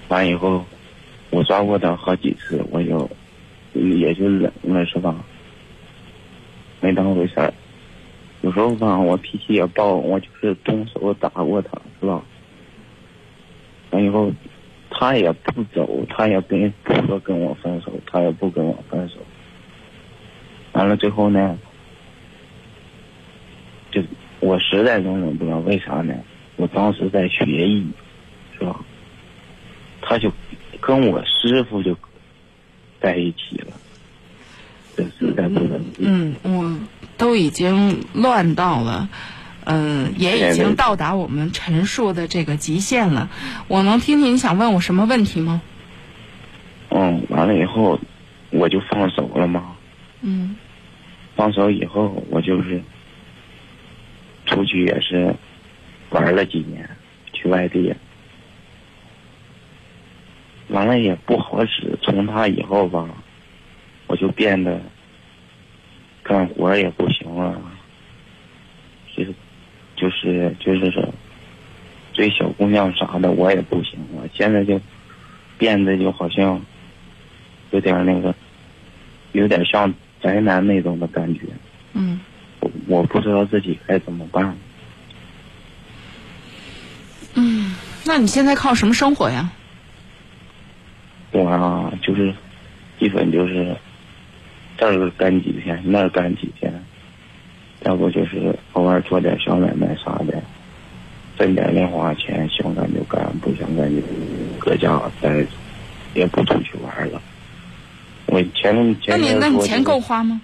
[0.08, 0.64] 完以后，
[1.32, 3.10] 我抓过他好几次，我就
[3.74, 5.16] 也就忍了，是吧？
[6.80, 7.52] 没当回事儿。
[8.46, 12.22] 有时候吧，我脾气也暴，我就是动手打过他，是吧？
[13.90, 14.32] 完以后，
[14.92, 19.16] 他也不走，他也跟不说跟我分手，他也不跟我分手。
[20.74, 21.58] 完了最后呢，
[23.90, 24.00] 就
[24.42, 26.14] 我实在容忍不了，为啥呢？
[26.58, 27.84] 我当时在学艺，
[28.60, 28.80] 是吧？
[30.04, 30.32] 他就
[30.80, 31.98] 跟我师傅就
[33.02, 33.74] 在一起了，
[34.96, 35.84] 这实在不能。
[35.98, 36.80] 嗯，我。
[37.18, 39.10] 都已经乱到了，
[39.66, 43.30] 嗯、也已经到达我们陈述的这个极限了。
[43.68, 45.62] 我能听听你想问我什么问题吗？
[46.90, 48.00] 嗯，完了以后
[48.52, 49.76] 我就放手了吗。
[50.22, 50.56] 嗯
[51.36, 52.82] 放手以后，我就是
[54.46, 55.36] 出去也是
[56.10, 56.90] 玩了几年，
[57.34, 57.94] 去外地，
[60.70, 62.00] 完了也不好使。
[62.02, 63.06] 从他以后吧，
[64.08, 64.82] 我就变得干
[66.66, 67.62] 活也不行了，
[69.16, 69.34] 就是
[69.96, 71.14] 就是就是说
[72.14, 74.28] 追小姑娘啥的我也不行了。
[74.34, 74.82] 现在就
[75.58, 76.60] 变得就好像
[77.70, 78.34] 有点那个，
[79.34, 81.42] 有点像宅男那种的感觉。
[81.94, 82.20] 嗯
[82.60, 84.58] 我我不知道自己该怎么办。
[87.36, 87.76] 嗯，
[88.06, 89.52] 那你现在靠什么生活呀？
[91.32, 92.34] 我啊，就是
[93.00, 93.76] 基本就是
[94.78, 96.74] 这儿干几天，那儿干几天，
[97.84, 100.42] 要不就是偶尔做点小买卖啥的，
[101.38, 104.02] 挣点零花钱，想干就干，不想干就
[104.60, 105.48] 搁家待着，
[106.14, 107.22] 也不出去玩了。
[108.28, 110.42] 我前那前那你那你钱够花吗？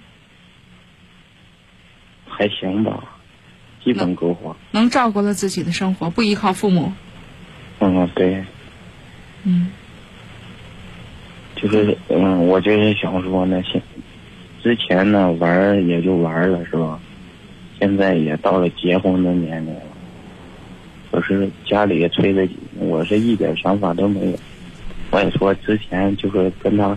[2.26, 3.04] 还行吧，
[3.84, 4.56] 基本够花。
[4.70, 6.90] 能照顾了自己的生活，不依靠父母。
[7.80, 8.42] 嗯，对，
[9.42, 9.70] 嗯
[11.56, 13.82] 就是嗯，我就是想说呢，现
[14.62, 17.00] 之前呢玩儿也就玩儿了，是吧？
[17.78, 19.80] 现在也到了结婚的年龄了，
[21.10, 24.38] 可是家里也催的紧，我是一点想法都没有。
[25.10, 26.96] 我也说之前就是跟他，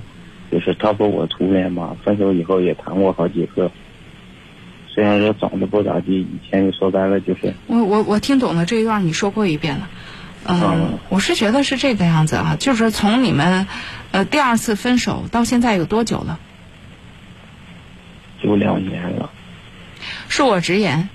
[0.51, 3.71] 就是他不我初恋嘛，分手以后也谈过好几个，
[4.87, 9.89] 虽然说长得不咋地，以前说白了就是我我我听懂了这一段，你说过一遍了。
[10.47, 13.65] 嗯，嗯我是觉得是这个样子啊，就是从你们
[14.11, 16.39] 呃第二次分手到现在有多久了？
[18.45, 19.31] 有两年了。
[20.29, 21.09] 恕我直言，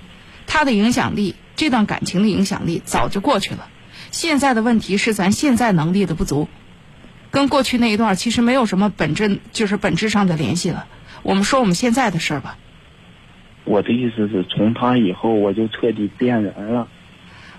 [0.47, 3.69] 他的影响力，这段感情的影响力早就过去了。
[4.11, 6.49] 现在的问题是咱现在能力的不足，
[7.31, 10.87] 跟过去那一段其实没有什么本质，就是本质上的联系了。
[11.23, 12.59] 我们说我们现在的事儿吧。
[13.64, 16.88] 我的意思是从他以后我就彻底变人了。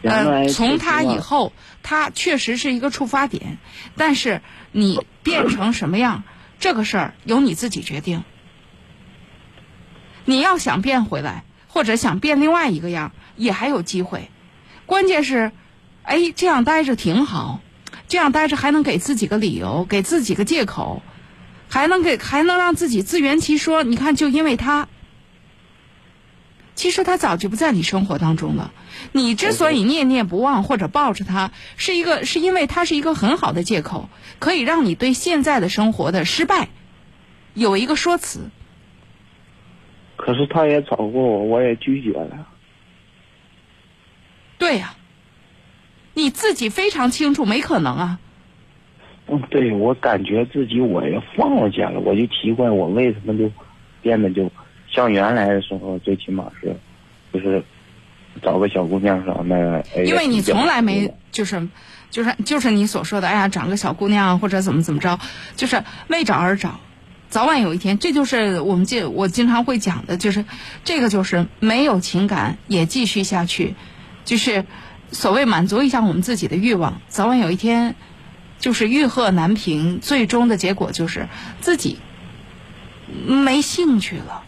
[0.03, 1.21] 呃，从他以后。
[1.21, 1.53] 后，
[1.83, 3.57] 他确实是一个触发点，
[3.95, 6.23] 但是你变成什么样，
[6.59, 8.23] 这个事儿由你自己决定。
[10.25, 14.29] 你要想变回来，或者想变另外一个样，也还有机会。
[14.85, 15.51] 关键是，
[16.03, 17.61] 哎，这样待着挺好，
[18.07, 21.01] 这样待着还能给自己个理由，给自己个借口，
[21.69, 23.83] 还能给还能让自己自圆其说。
[23.83, 24.87] 你看，就因为他。
[26.73, 28.71] 其实他早就不在你生活当中了。
[29.11, 36.69] 你之所以念念不忘或者抱着他，是一个是因为他是一个很好的借口，可以让你对现在的生活的失败
[37.53, 38.49] 有一个说辞。
[40.21, 42.47] 可是他也找过我，我也拒绝了。
[44.59, 44.93] 对呀、
[46.13, 48.19] 你自己非常清楚，没可能啊。
[49.27, 53.51] 嗯，对我感觉自己我也放下了，我就奇怪我为什么就
[54.01, 54.51] 变得就
[54.87, 56.75] 像原来的时候，最起码是
[57.33, 57.63] 就是
[58.41, 59.83] 找个小姑娘啥的。
[59.95, 61.67] 哎因为你从来没就是
[62.09, 65.17] 就是就是你所说的，哎呀，找个小姑娘或者怎么怎么着，
[65.55, 66.79] 就是为找而找，
[67.31, 70.43] 早晚有一天，这就是我们经我经常会讲的，就是
[70.83, 73.73] 这个就是没有情感也继续下去，
[74.25, 74.65] 就是
[75.11, 77.95] 所谓满足一下我们自己的欲望，早晚有一天
[78.59, 81.29] 就是欲壑难平，最终的结果就是
[81.61, 81.99] 自己
[83.25, 84.43] 没兴趣了。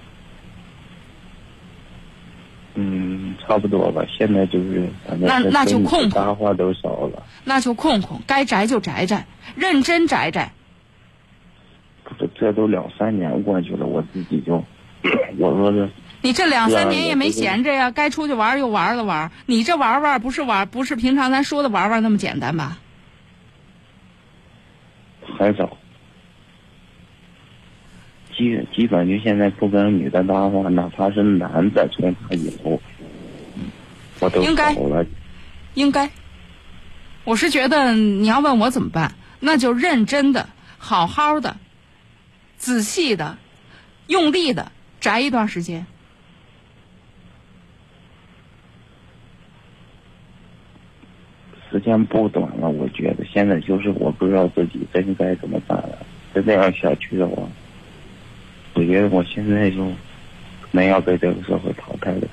[2.75, 4.03] 嗯，差不多吧。
[4.17, 7.23] 现在就是反正那那就空空搭话都少了。
[7.45, 10.51] 那就空空，该宅就宅宅，认真宅宅。
[12.17, 14.63] 不是，这都两三年过去了，我自己就
[15.38, 15.89] 我说这
[16.21, 19.32] 你这两三年也没闲着呀，该出去玩儿又玩了玩儿。
[19.45, 22.78] 你这玩玩不是玩，不是平常咱说的玩玩那么简单吧？
[25.38, 25.78] 很少。
[28.36, 32.82] 基基本就现在不跟女的搭话，哪怕是男的，从他以后，
[34.20, 35.05] 我都应该了。
[35.76, 36.09] 应该。
[37.26, 41.55] 我是觉得你要问我怎么办，那就认真的、好好的、
[42.64, 43.38] 仔细的、
[44.07, 45.86] 用力的宅一段时间。
[51.70, 55.97] 时间不短了，我觉得现在就是我不知道自己真该怎么办了。
[56.34, 57.43] 再这样下去的话，
[58.76, 59.84] 我觉得我现在就
[60.61, 62.28] 可能要被这个社会淘汰了。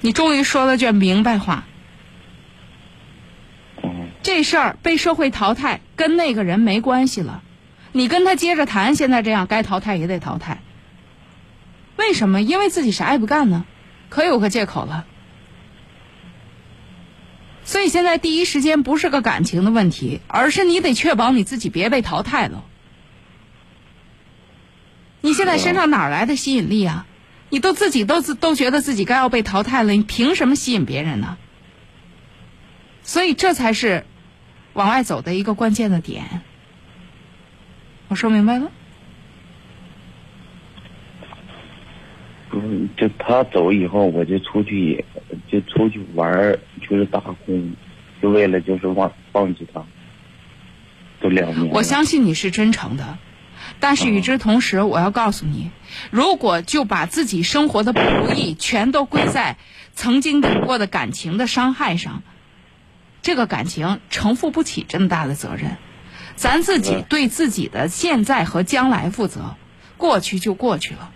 [0.00, 1.64] 你终于说了句明白话。
[3.84, 7.44] 嗯，这事儿被社会淘汰跟那个人没关系了，
[7.92, 10.62] 你跟他接着谈，现在这样该淘汰也得淘汰。
[11.96, 12.40] 为什么？
[12.40, 13.64] 因为自己啥也不干呢，
[14.08, 15.06] 可有个借口了。
[17.64, 22.64] 所以现在第一时间不是个感情的问题，而是你得确保你自己别被淘汰了。
[25.20, 27.06] 你现在身上哪来的吸引力啊？
[27.50, 31.36] 你都自己都都觉得自己该要被淘汰了，你凭什么吸引别人呢？
[33.02, 34.06] 所以这才是
[34.72, 36.42] 往外走的一个关键的点。
[38.10, 38.72] 我说明白了？
[42.52, 45.04] 嗯，就他走以后，我就出去，
[45.46, 47.72] 就出去玩儿，就是打工，
[48.20, 49.84] 就为了就是忘忘记他，
[51.20, 51.72] 都两年。
[51.72, 53.18] 我相信你是真诚的，
[53.78, 55.70] 但是与之同时，我要告诉你，
[56.10, 59.56] 如果就把自己生活的不如意全都归在
[59.92, 62.24] 曾经有过的感情的伤害上，
[63.22, 65.76] 这个感情承负不起这么大的责任。
[66.36, 69.56] 咱自己对自己的现在和将来负责，
[69.96, 71.10] 过去就过去了。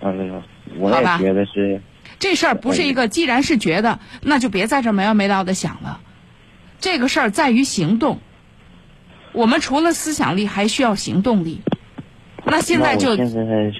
[0.00, 0.42] 哎呀，
[0.78, 1.80] 我也觉得是，
[2.18, 6.00] 这事儿不是一个，既然是觉得，那就别在这儿没完没了的想了。
[6.80, 8.20] 这个事儿在于行动。
[9.32, 11.62] 我们除了思想力，还需要行动力。
[12.44, 13.72] 那现在就我现在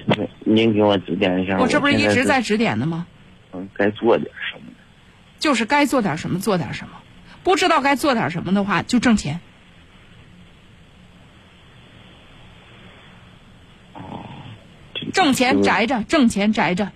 [0.45, 1.57] 您给我指点一下。
[1.59, 3.05] 我这不是一直在指点的吗？
[3.51, 4.71] 嗯，该做点什么？
[5.39, 6.93] 就是该做点什么做点什么，
[7.43, 9.41] 不知道该做点什么的话，就挣钱。
[15.13, 16.91] 挣钱宅着，挣钱宅着，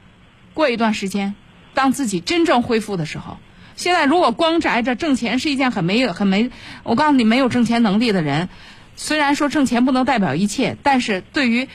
[0.54, 1.36] 过一段时间，
[1.74, 3.38] 当自己真正恢复的时候，
[3.76, 6.50] 现在如果光宅着挣钱是一件很没有很没，
[6.84, 8.50] 我告诉你，没有挣钱能力的人，
[8.96, 11.70] 虽然说挣钱不能代表一切，但是对于，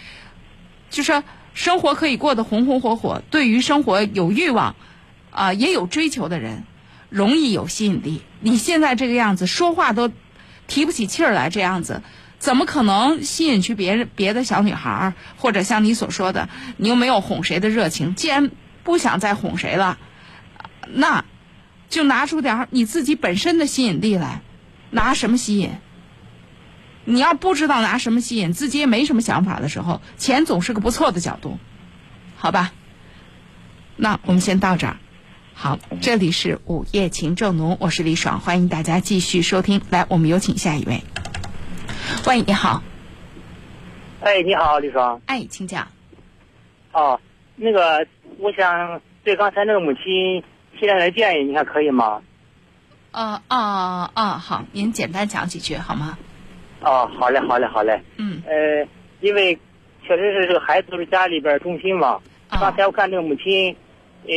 [0.91, 1.23] 就说
[1.55, 4.75] 生活可以过得红红火火，对于生活有欲望，
[5.31, 6.65] 啊、也有追求的人，
[7.09, 8.23] 容易有吸引力。
[8.41, 10.11] 你现在这个样子，说话都
[10.67, 12.03] 提不起气儿来，这样子。
[12.43, 18.17] 怎么可能吸引去别人别的小女孩儿，或者像你所说的，你又没有哄谁的热情？
[18.17, 18.51] 既然
[18.83, 19.97] 不想再哄谁了，
[20.89, 21.25] 那
[21.89, 24.43] 就拿出点儿你自己本身的吸引力来。
[24.91, 25.71] 拿什么吸引？
[27.05, 31.61] 你要不知道拿什么吸引，自己也没什么想法的时候，钱总是个不错的角度，
[32.35, 32.73] 好吧？
[33.95, 34.97] 那我们先到这儿。
[35.55, 39.81] 好，这里是午夜情正浓，我是李爽，欢迎大家继续收听。
[39.91, 41.05] 来，我们有请下一位。
[42.27, 42.83] 喂，你好。
[44.21, 45.21] 哎，你好，李爽。
[45.27, 45.87] 哎，请讲。
[46.93, 47.19] 哦，
[47.57, 48.07] 那个，
[48.39, 50.43] 我想对刚才那个母亲
[50.79, 52.23] 提点点建议，你看可以吗？
[53.13, 56.17] 呃啊啊，好，您简单讲几句好吗？
[56.81, 58.01] 哦，好嘞，好嘞，好嘞。
[58.17, 58.43] 嗯。
[58.47, 58.87] 呃，
[59.21, 59.59] 因为
[60.07, 62.21] 确实是这个孩子都是家里边中心嘛。
[62.49, 63.75] 啊刚才我看这个母亲，
[64.27, 64.33] 呃，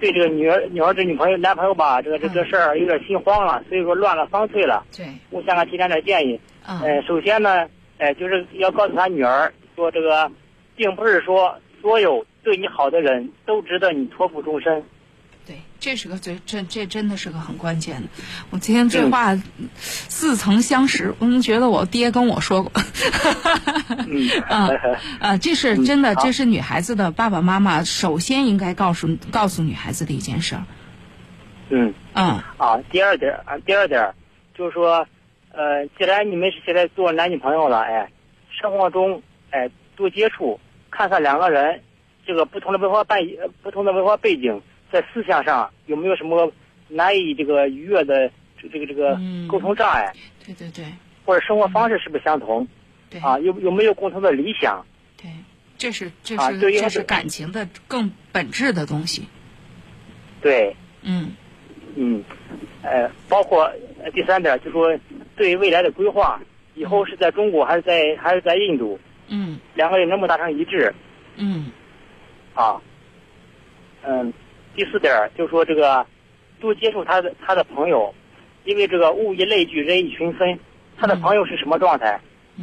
[0.00, 4.84] 对这个女儿、女儿这女朋友、男朋友吧，这个这个事儿有点心慌了，所以说乱了方寸了。
[4.96, 5.06] 对。
[5.30, 6.40] 我想给提点点建议。
[6.66, 6.80] 嗯。
[6.80, 7.68] 呃，首先呢，
[7.98, 10.30] 呃，就是要告诉他女儿说，这个
[10.76, 14.82] 并不是说所有对你好的人都值得你托付终身。
[15.46, 18.08] 对，这是个最这这真的是个很关键的。
[18.50, 19.36] 我今天这话
[19.76, 22.72] 似曾相识，我怎么觉得我爹跟我说过？
[24.08, 24.70] 嗯 啊
[25.20, 30.64] 啊，这是真的，这是女孩子的爸爸妈妈首先应该告诉告诉女孩子的一件事儿。
[31.68, 31.92] 嗯。
[32.14, 32.42] 嗯。
[32.56, 34.14] 啊，第二点啊，第二点
[34.56, 35.06] 就是说，
[35.52, 38.10] 呃，既然你们是现在做男女朋友了，哎，
[38.50, 40.58] 生活中哎多接触，
[40.90, 41.82] 看看两个人
[42.26, 44.62] 这个不同的文化背呃不同的文化背景，
[44.94, 46.52] 在思想上有没有什么
[46.86, 50.12] 难以这个逾越的这这个这个嗯沟通障碍，
[50.46, 50.84] 对对对
[51.26, 52.68] 或者生活方式是不是相同？
[53.10, 54.86] 对啊，有有没有共同的理想？
[55.20, 55.28] 对，
[55.76, 59.26] 这是这是、这是是感情的更本质的东西。
[60.40, 61.32] 对，嗯
[61.96, 62.22] 嗯，
[62.82, 63.64] 呃，包括
[64.04, 64.96] 呃第三点，就说
[65.34, 66.40] 对未来的规划，
[66.76, 70.94] 以后是在中国还是在还是在印度，嗯两个人能不能达成一致
[71.34, 71.72] 嗯
[72.54, 72.80] 啊？
[74.06, 74.32] 嗯，
[74.74, 76.04] 第四点就是说这个
[76.60, 78.12] 多接触他的他的朋友，
[78.64, 80.58] 因为这个物以类聚，人以群分，
[80.96, 82.20] 他的朋友是什么状态，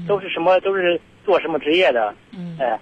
[0.07, 2.80] 都是什么都是做什么职业的，嗯哎，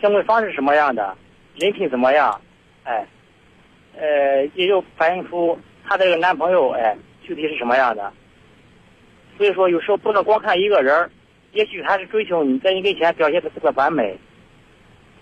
[0.00, 1.16] 相关方式是什么样的，
[1.56, 2.40] 人品怎么样，
[2.84, 3.06] 哎，
[3.98, 8.12] 呃，也就反映出她这个男朋友哎具体是什么样的。
[9.36, 11.10] 所以说，有时候不能光看一个人儿，
[11.52, 14.16] 也许他是追求你在你跟前表现的特别完美，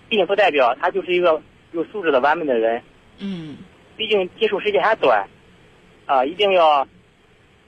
[0.07, 1.41] 并不代表他就是一个
[1.71, 2.79] 有素质的完美的人。
[3.19, 3.57] 嗯
[3.95, 5.27] 毕竟接触时间还短，
[6.05, 6.87] 啊，一定要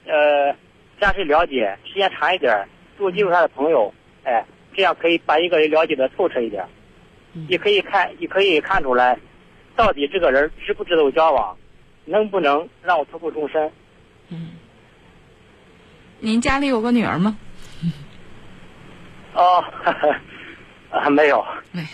[0.06, 0.56] 呃
[1.00, 2.68] 加深了解，时间长一点儿，
[2.98, 3.93] 多接触他的朋友，
[4.24, 6.70] 哎，这样可以把一个人了解的透彻一点儿，
[7.48, 9.20] 也可以看，也可以看出来，
[9.76, 11.56] 到底这个人值不值得我交往，
[12.06, 13.72] 能不能让我托付终身。
[14.30, 14.52] 嗯。
[16.20, 17.38] 您家里有个女儿吗？
[19.36, 19.64] 哦，
[20.96, 21.46] 啊，没有，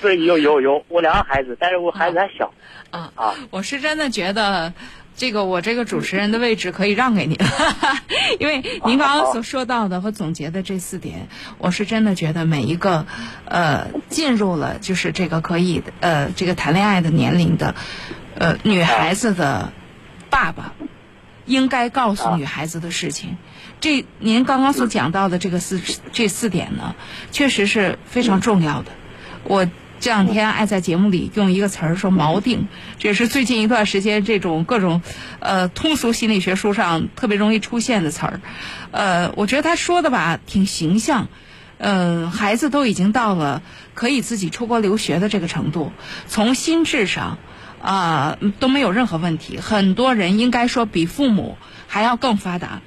[0.02, 2.54] 对，有有有，我两个孩子，但是我孩子还小。
[2.92, 4.74] 啊啊，我是真的觉得，
[5.16, 7.48] 这个我这个主持人的位置可以让给您了，
[8.38, 13.06] 因为您刚刚所说到的和总结的这四点，我是真的觉得每一个
[13.46, 17.76] 呃进入了就是这个可以呃这个谈恋爱的年龄的
[18.36, 19.72] 呃女孩子的
[20.30, 20.74] 爸爸，
[21.46, 23.38] 应该告诉女孩子的事情。
[23.82, 25.82] 这您刚刚所讲到的这个四
[26.14, 26.96] 这四点呢，
[27.32, 28.92] 确实是非常重要的。
[29.44, 29.66] 我
[30.00, 32.68] 这两天爱在节目里用一个词儿说锚定，
[33.00, 35.02] 这也是最近一段时间这种各种
[35.40, 38.42] 呃通俗心理学书上特别容易出现的词儿。
[38.92, 41.28] 呃，我觉得他说的吧挺形象。
[41.84, 43.64] 嗯、孩子都已经到了
[43.96, 45.92] 可以自己出国留学的这个程度，
[46.28, 47.40] 从心智上
[47.82, 49.60] 啊、都没有任何问题。
[49.60, 51.58] 很多人应该说比父母
[51.88, 52.82] 还要更发达。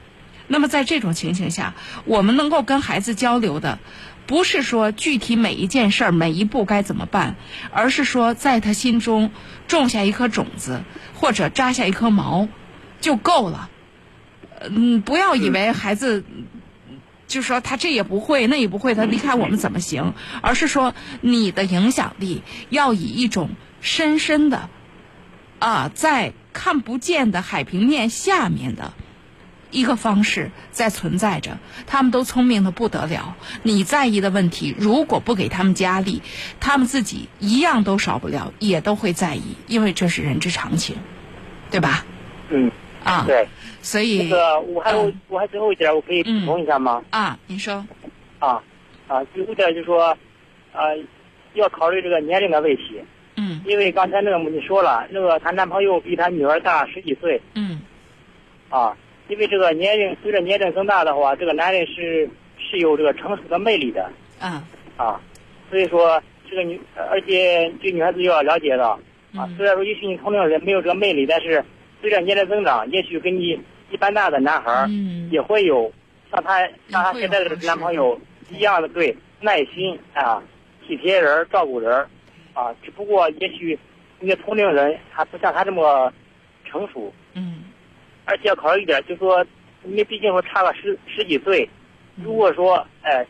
[0.47, 1.75] 那么在这种情形下，
[2.05, 3.79] 我们能够跟孩子交流的，
[4.27, 7.37] 不是说具体每一件事儿、每一步该怎么办，
[7.73, 9.31] 而是说在他心中
[9.69, 10.83] 种下一颗种子，
[11.15, 12.49] 或者扎下一颗锚，
[13.01, 13.71] 就够了。
[14.61, 16.25] 嗯，不要以为孩子。
[17.27, 20.13] 就说他这也不会，那也不会，他离开我们怎么行？
[20.43, 24.69] 而是说你的影响力要以一种深深的，
[25.59, 28.93] 啊，在看不见的海平面下面的
[29.75, 31.59] 一个方式在存在着。
[31.87, 36.23] 他们都聪明的不得了，你在意的问题，如果不给他们加力，
[36.61, 40.97] 他们自己一样都少不了，也都会在意，因为这是人之常情，
[41.71, 42.07] 对吧？
[42.51, 42.71] 嗯，
[43.03, 43.49] 啊，对。
[43.83, 47.03] 所以那个我还有、我还最后一点，我可以补充一下吗？
[47.11, 47.85] 啊，你说。
[48.39, 48.63] 啊
[49.09, 50.17] 啊，最后一点就是说，
[50.73, 50.81] 啊，
[51.55, 53.03] 要考虑这个年龄的问题。
[53.37, 53.61] 嗯。
[53.67, 57.43] 因为刚才那个母亲说了，那个她男朋友比她女儿大十几岁。
[57.55, 57.81] 嗯。
[58.71, 58.97] 啊，
[59.29, 64.11] 因为这个年龄随着年龄增大的话，这个男人是是有这个成熟的魅力的。
[64.41, 64.63] 嗯。
[64.97, 65.21] 啊，
[65.69, 68.97] 所以说这个女，而且对女孩子要了解到，
[69.33, 71.65] 嗯啊，虽然说也许你同龄人没有这个魅力，但是
[72.01, 73.59] 随着年龄增长，也许跟你
[73.91, 74.89] 一般大的男孩
[75.33, 75.93] 也会有
[76.31, 78.17] 像他像他现在的男朋友
[78.51, 80.41] 一样的对耐心啊、
[80.87, 82.07] 体贴人、照顾人
[82.53, 83.77] 啊，只不过也许
[84.21, 86.13] 你的同龄人还不像他这么
[86.65, 87.13] 成熟。
[88.25, 88.27] 嗯。
[88.27, 89.45] 而且要考虑一点，就说
[89.83, 91.69] 你毕竟说差了十十几岁，
[92.17, 93.27] 如果说哎，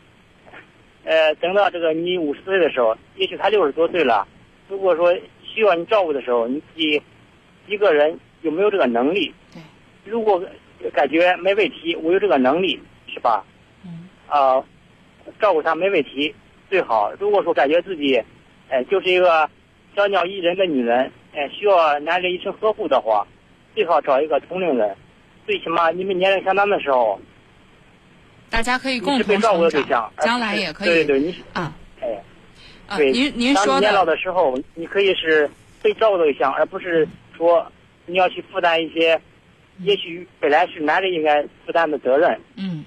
[1.03, 4.27] 呃，等到这个你五十岁的时候，也许他六十多岁了，
[4.67, 7.01] 如果说需要你照顾的时候，你自己
[7.67, 9.33] 一个人有没有这个能力？
[9.53, 9.61] 对。
[10.05, 10.41] 如果
[10.93, 13.43] 感觉没问题，我有这个能力，是吧？
[13.83, 14.07] 嗯。
[14.27, 14.63] 啊、
[15.39, 16.33] 照顾他没问题，
[16.69, 17.11] 最好。
[17.19, 18.21] 如果说感觉自己，
[18.69, 19.49] 哎、就是一个
[19.95, 23.25] 小鸟依人的女人，哎、需要男人一生呵护的话，
[23.75, 24.95] 最好找一个同龄人，
[25.45, 27.19] 最起码你们年龄相当的时候，
[28.49, 32.07] 大家可以共是被照顾同成长的对象，，将来也可以对对，你是啊哎，
[32.87, 35.49] 啊，对，您您说年老的的时候，你可以是
[35.81, 37.69] 被照顾的对象，而不是说
[38.05, 39.19] 你要去负担一些，
[39.79, 42.39] 也许本来是男人应该负担的责任。
[42.55, 42.85] 嗯，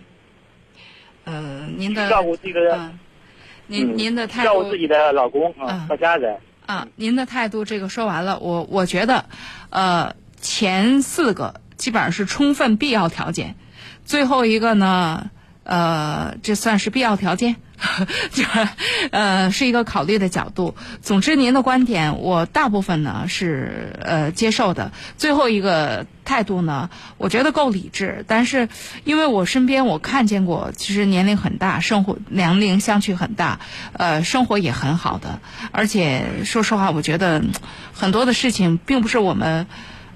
[1.25, 2.99] 呃，您的照顾这个，嗯
[3.67, 5.53] 您嗯您的态度照顾自己的老公
[5.87, 6.35] 和家人。
[6.65, 9.25] 啊，您的态度这个说完了，我我觉得，
[9.71, 13.55] 呃，前四个基本上是充分必要条件，
[14.05, 15.31] 最后一个呢，
[15.65, 17.57] 呃，这算是必要条件，
[18.33, 18.69] 就是
[19.11, 20.75] 呃是一个考虑的角度。
[21.03, 24.93] 总之，您的观点我大部分呢是呃接受的。
[25.17, 28.69] 最后一个态度呢，我觉得够理智，但是
[29.05, 33.61] 因为我身边我看见过，其实年龄很大，生活年龄相距很大，
[33.93, 37.43] 呃，生活也很好的，而且说实话，我觉得
[37.93, 39.67] 很多的事情并不是我们。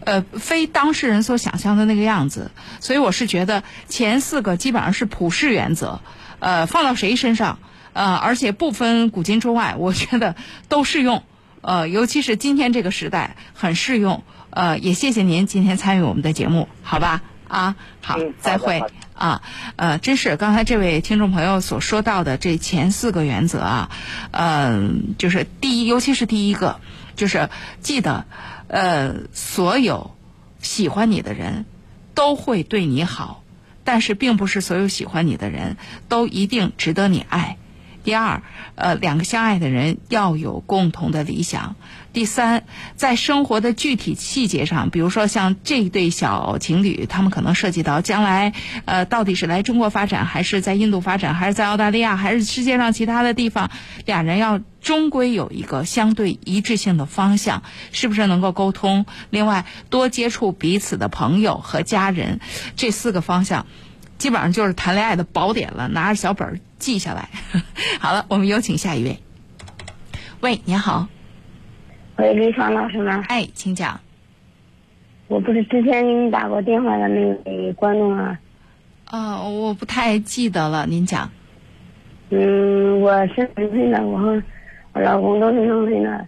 [0.05, 2.51] 呃，非当事人所想象的那个样子，
[2.81, 6.01] 所以我是觉得前四个基本上是普世原则，
[6.39, 7.59] 呃，放到谁身上，
[7.93, 10.35] 呃，而且不分古今中外，我觉得
[10.69, 11.23] 都适用，
[11.61, 17.23] 呃，尤其是今天这个时代很适用，呃，也谢谢您今天参与我们的节目，好吧？
[17.49, 18.83] 啊，好，嗯再会。
[19.15, 19.43] 啊，
[19.77, 23.91] 呃，真是刚才这位听众朋友所说到的这前四个原则啊，
[24.33, 26.81] 嗯、就是第一，尤其是第一个，
[27.15, 27.49] 就是
[27.83, 28.25] 记得，
[28.73, 30.13] 呃，所有
[30.63, 31.67] 喜欢你的人
[32.15, 33.43] 都会对你好，
[33.85, 35.77] 但是并不是所有喜欢你的人
[36.09, 37.59] 都一定值得你爱。
[38.03, 38.43] 第二，
[38.75, 41.77] 呃，两个相爱的人要有共同的理想。
[42.15, 42.65] 第三，
[42.97, 48.55] 在生活的具体细节上，比如说像这对小情侣，他们可能涉及到将来，
[48.87, 53.71] 呃，到底是来中国发展，还是在印度发展，还是在澳大利亚，还是世界上其他的地方，
[54.07, 57.63] 俩人要终归有一个相对一致性的方向，
[57.93, 59.07] 是不是能够沟通？
[59.31, 62.41] 另外，多接触彼此的朋友和家人，
[62.77, 63.67] 这四个方向。
[64.19, 67.29] 基本上就是谈恋爱的宝典了，拿着小本儿记下来。
[67.99, 69.19] 好了，我们有请下一位。
[70.41, 71.09] 喂，你好，
[72.17, 73.25] 喂，李爽老师吗？
[73.29, 74.01] 哎，请讲。
[75.29, 78.39] 我不是之前给你打过电话的那个观众啊。
[79.07, 81.31] 啊，我不太记得了，您讲。
[82.31, 84.43] 嗯，我是农村的，我和
[84.95, 86.27] 我老公都是农村的。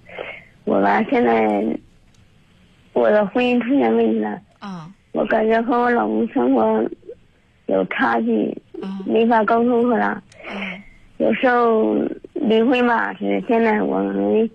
[0.65, 1.65] 我吧，现在
[2.93, 4.41] 我的婚姻出现问题了。
[4.59, 4.91] 啊。
[5.13, 6.85] 我感觉和我老公生活
[7.67, 8.57] 有差距，
[9.07, 10.21] 没法沟通和他。
[11.19, 11.95] 有时候
[12.33, 14.51] 离婚吧，是现在我们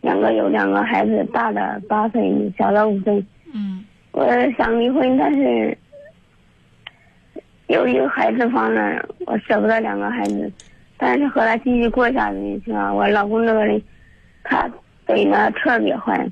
[0.00, 3.22] 两个有两个孩子，大的八岁，小的五岁。
[3.52, 3.84] 嗯。
[4.12, 4.26] 我
[4.56, 5.76] 想离婚，但是
[7.66, 10.50] 由于孩子方面，我舍不得两个孩子。
[11.02, 12.92] 但是和他继续过下去，是吧？
[12.92, 13.80] 我老公这个人，
[14.44, 14.70] 他
[15.06, 16.28] 嘴呢特别坏，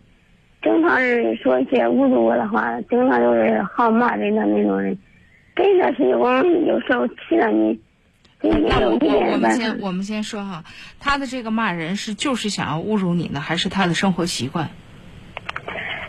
[0.63, 4.97] 经常是说一些侮辱我的话，经常就是好骂人的那种人。
[5.57, 7.81] 真的是我有时候气了你。
[8.43, 8.99] 那我
[9.33, 10.63] 我们先我们先说哈，
[11.01, 14.69] 他的这个骂人是就是想要侮辱你呢，还是他的生活习惯？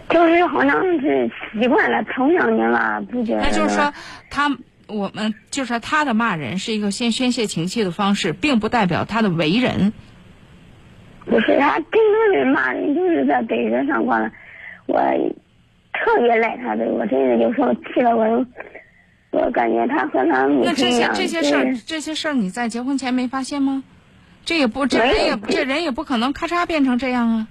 [0.10, 3.42] 就是好像是习惯了，从小年吧不觉得。
[3.42, 3.94] 那就是说
[4.30, 4.52] 他。
[4.90, 9.94] 我们就是他的骂人是一个先宣泄情绪的方式，并不代表他的为人。
[11.26, 11.92] 不是他真
[12.34, 14.32] 正的骂人，就是在北人上挂了。
[14.88, 15.00] 我
[15.94, 18.46] 特别赖他的，我真是有时候气了我，
[19.32, 23.84] 我感觉他和他母亲一这些这些事儿，这些事儿你在结婚前没发现吗？
[24.46, 27.48] 这也不这人也这人也不可能咔嚓变成这样啊。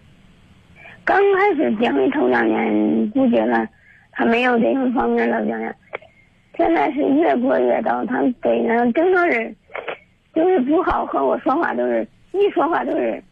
[1.04, 3.68] 刚开始结婚头两年不觉得
[4.10, 5.76] 他没有这种方面的表现。
[6.58, 9.54] 现在是越过越到，他嘴呢，经常是，
[10.34, 13.22] 就是不好和我说话，都是一说话都是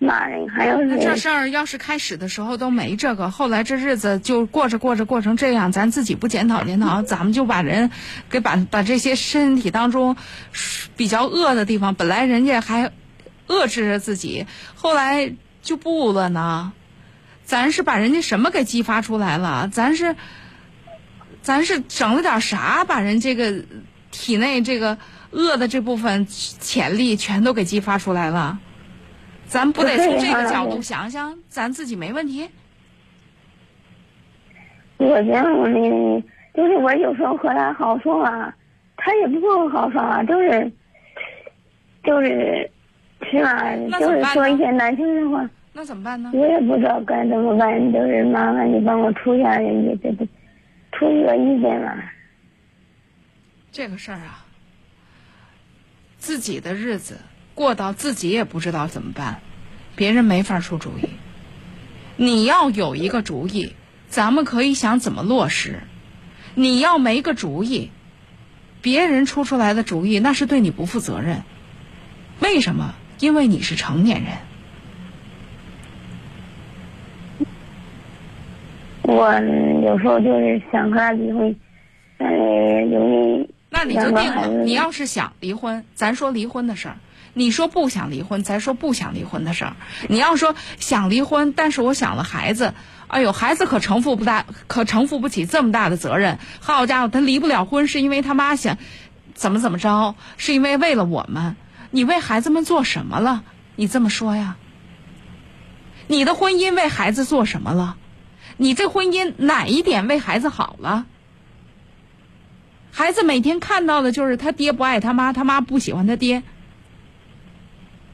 [0.00, 0.98] 骂人，还有是。
[0.98, 7.92] 这事儿要是开始的时候都没这个，后来这日子就过着过着过成这样，咱自己不检讨检讨，咱们就把人
[8.28, 10.16] 给把把这些身体当中
[10.96, 12.90] 比较恶的地方，本来人家还
[13.46, 16.72] 遏制着自己，后来就不了呢。
[17.44, 19.68] 咱是把人家什么给激发出来了？
[19.72, 20.16] 咱是。
[21.42, 23.52] 咱是整了点啥，把人这个
[24.10, 24.96] 体内这个
[25.32, 28.58] 恶的这部分潜力全都给激发出来了？
[29.46, 32.48] 咱不得从这个角度想想，咱自己没问题？
[34.96, 36.22] 我觉得我那，
[36.54, 38.54] 就是我有时候和他好说话，
[38.96, 40.72] 他也不跟我好说话，就是
[42.04, 42.70] 就是
[43.30, 43.76] 是吧？
[43.98, 45.50] 就是说一些难听的话。
[45.74, 46.30] 那怎么办呢？
[46.32, 50.26] 我也不知道该怎么办，就是麻烦你帮我出一下人家这
[50.92, 51.94] 出一个意见了。
[53.72, 54.44] 这个事儿啊，
[56.18, 57.20] 自己的日子
[57.54, 59.40] 过到自己也不知道怎么办，
[59.96, 61.08] 别人没法出主意。
[62.16, 63.74] 你要有一个主意，
[64.08, 65.80] 咱们可以想怎么落实。
[66.54, 67.90] 你要没个主意，
[68.82, 71.42] 别人出出来的主意那是对你不负责任。
[72.40, 72.94] 为什么？
[73.18, 74.36] 因为你是成年人。
[79.04, 79.32] 我
[79.84, 81.54] 有时候就是想和他离婚，
[82.18, 84.48] 但是由于那你就定了。
[84.64, 86.94] 你要是想离婚，咱说离婚的事儿；
[87.34, 89.76] 你说不想离婚，咱说不想离婚的事儿。
[90.08, 92.74] 你要说想离婚，但是我想了孩子，
[93.08, 96.38] 哎呦，孩子可承负不大，可承负不起这么大的责任。
[96.60, 98.78] 好家伙，他离不了婚，是因为他妈想
[99.34, 101.56] 怎么怎么着，是因为为了我们。
[101.90, 103.42] 你为孩子们做什么了？
[103.74, 104.56] 你这么说呀？
[106.06, 107.96] 你的婚姻为孩子做什么了？
[108.56, 111.06] 你这婚姻哪一点为孩子好了？
[112.90, 116.42] 孩子每天看到的就是他爹不爱他妈，他妈不喜欢他爹。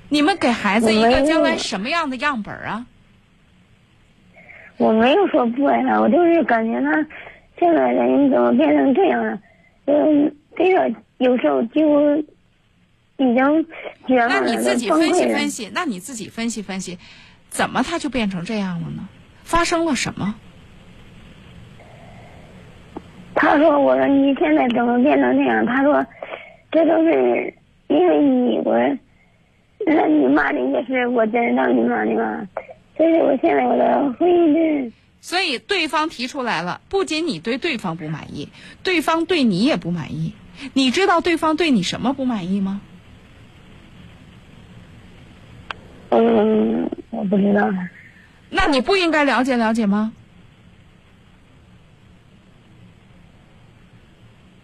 [0.09, 2.87] 你们给孩子一个将来什么样的样本啊？
[4.77, 6.93] 我没有说不爱他，我就是感觉他
[7.59, 9.39] 现在人怎么变成这样了？
[9.87, 12.01] 嗯，这个有时候几乎
[13.17, 13.67] 已经
[14.07, 16.97] 绝望了，那你自己分析分析，那你自己分析分析，
[17.49, 19.09] 怎么他就变成这样了呢？
[19.49, 20.35] 发生了什么？
[23.35, 26.05] 他说：“我说你现在怎么变成这样？”他说
[26.71, 27.55] ：“这都是
[27.87, 28.77] 因为你，我
[29.87, 32.47] 那你骂人也是我真让你骂你吗。
[32.99, 34.93] 这是我现在我的婚姻的。”
[35.23, 38.51] 所以对方提出来了，不仅你对对方不满意，
[38.83, 40.35] 对方对你也不满意。
[40.75, 42.83] 你知道对方对你什么不满意吗？
[46.11, 47.73] 嗯，我不知道。
[48.51, 50.13] 那你不应该了解了解吗？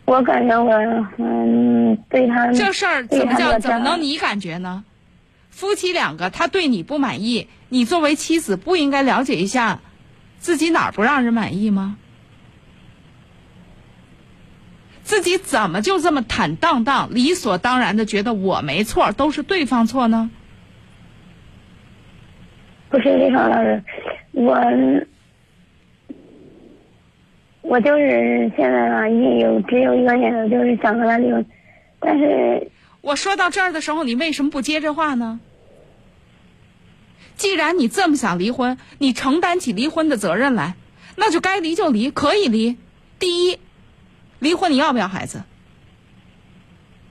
[0.06, 0.72] 我感觉我
[1.16, 4.84] 嗯对他这事儿怎么叫怎么能你感觉呢？
[5.50, 9.80] 夫妻两个他对你不满意，你作为妻子不应该了解一下
[10.38, 11.96] 自己哪儿不让人满意吗？
[15.04, 20.30] 自己怎么就这么坦荡荡、理所当然的觉得我没错，都是对方错呢？
[22.94, 23.82] 不是李爽老师，
[24.30, 24.56] 我
[27.62, 31.44] 我就是现在吧，也有只有一个念头，就是想和他离婚，
[31.98, 32.70] 但是
[33.00, 35.40] 我说到这儿的时候，你为什么不接这话呢？
[37.34, 40.76] 既然你这么想离婚，你承担起离婚的责任来，
[41.16, 42.76] 那就该离就离，可以离。
[43.18, 43.58] 第一，
[44.38, 45.42] 离婚你要不要孩子？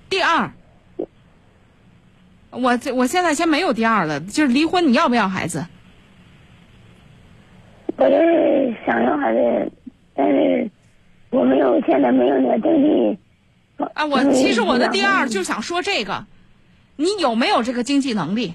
[0.10, 0.54] 第二，
[2.52, 5.66] 我这我现在先没有第二了，就是离婚你要不要孩子？
[7.98, 9.72] 我就是想要孩子，
[10.16, 10.70] 但是
[11.30, 13.18] 我没有现在没有那个经济。
[13.94, 16.26] 啊，我其实我的第二就想说这个，
[16.96, 18.54] 你有没有这个经济能力？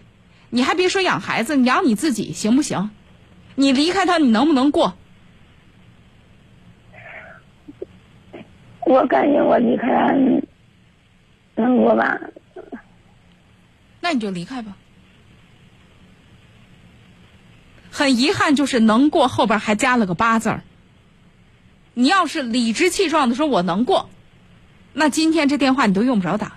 [0.51, 2.91] 你还别说养孩子，你养你自己行不行？
[3.55, 4.95] 你离开他，你能不能过？
[8.87, 10.13] 我感觉我离开他
[11.63, 12.19] 能过吧？
[14.01, 14.77] 那你就离开吧。
[17.99, 20.63] 很遗憾，就是能过后边还加了个八字儿。
[21.95, 24.09] 你要是理直气壮的说我能过，
[24.93, 26.53] 那今天这电话你都用不着打。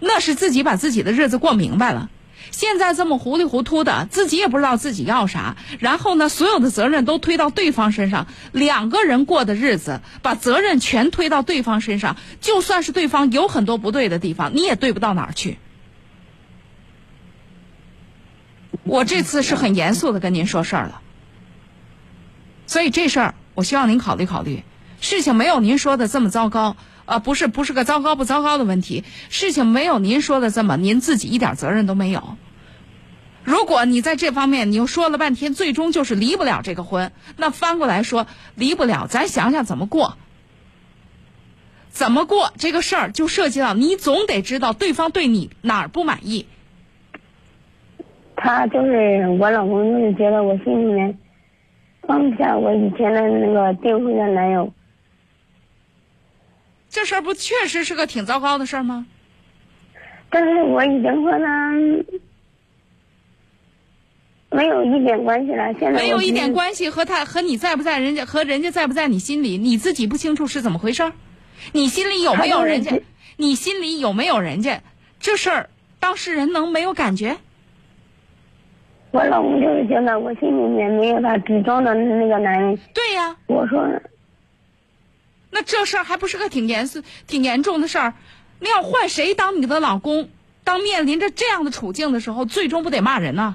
[0.00, 2.10] 那是自己把自己的日子过明白了，
[2.50, 15.56] 现在这么糊里糊涂的，自己也不知道自己要啥，然后呢，所有的责任都推到对方身上，两个人过的日子，把责任全推到对方身上，就算是对方有很多不对的地方，你也对不到哪儿去。
[18.84, 21.00] 我这次是很严肃的跟您说事儿了，
[22.66, 24.62] 所以这事儿我希望您考虑考虑，
[25.00, 26.76] 事情没有您说的这么糟糕。
[27.06, 29.04] 啊，不是，不是个糟糕不糟糕的问题。
[29.28, 32.38] 事情没有您说的这么，您自己一点责任都没有。
[33.42, 40.16] 如果你在这方面你又说了半天，最终就是离不了这个婚，那翻过来说离不了，咱想想怎么过？
[41.90, 46.46] 怎么过这个事儿就涉及到你总得知道对方对你哪儿不满意。
[48.36, 51.18] 他就是我老公，就是觉得我心里面
[52.02, 54.72] 放不下我以前的那个订婚的男友。
[56.88, 59.06] 这事儿不确实是个挺糟糕的事儿吗？
[60.30, 61.72] 但是我已经和他
[64.50, 65.72] 没有一点关系了。
[65.74, 71.12] 现在没有一点关系，和他和你在不在人家和人家在不在你心里，你自己不清楚是怎么回事儿？
[71.72, 73.00] 你心里有没有人家？
[73.36, 74.82] 你心里有没有人家？
[75.18, 77.38] 这事儿当事人能没有感觉？
[79.14, 82.76] 我老公就是觉得我心里面没有他执着的那个男人。
[82.92, 83.36] 对呀。
[83.46, 83.88] 我说。
[85.52, 88.14] 那这事儿还不是个挺严肃、挺严重的事儿？
[88.58, 90.28] 那要换谁当你的老公？
[90.64, 93.54] 当面临着这样的处境的时候，最终不得骂人呢？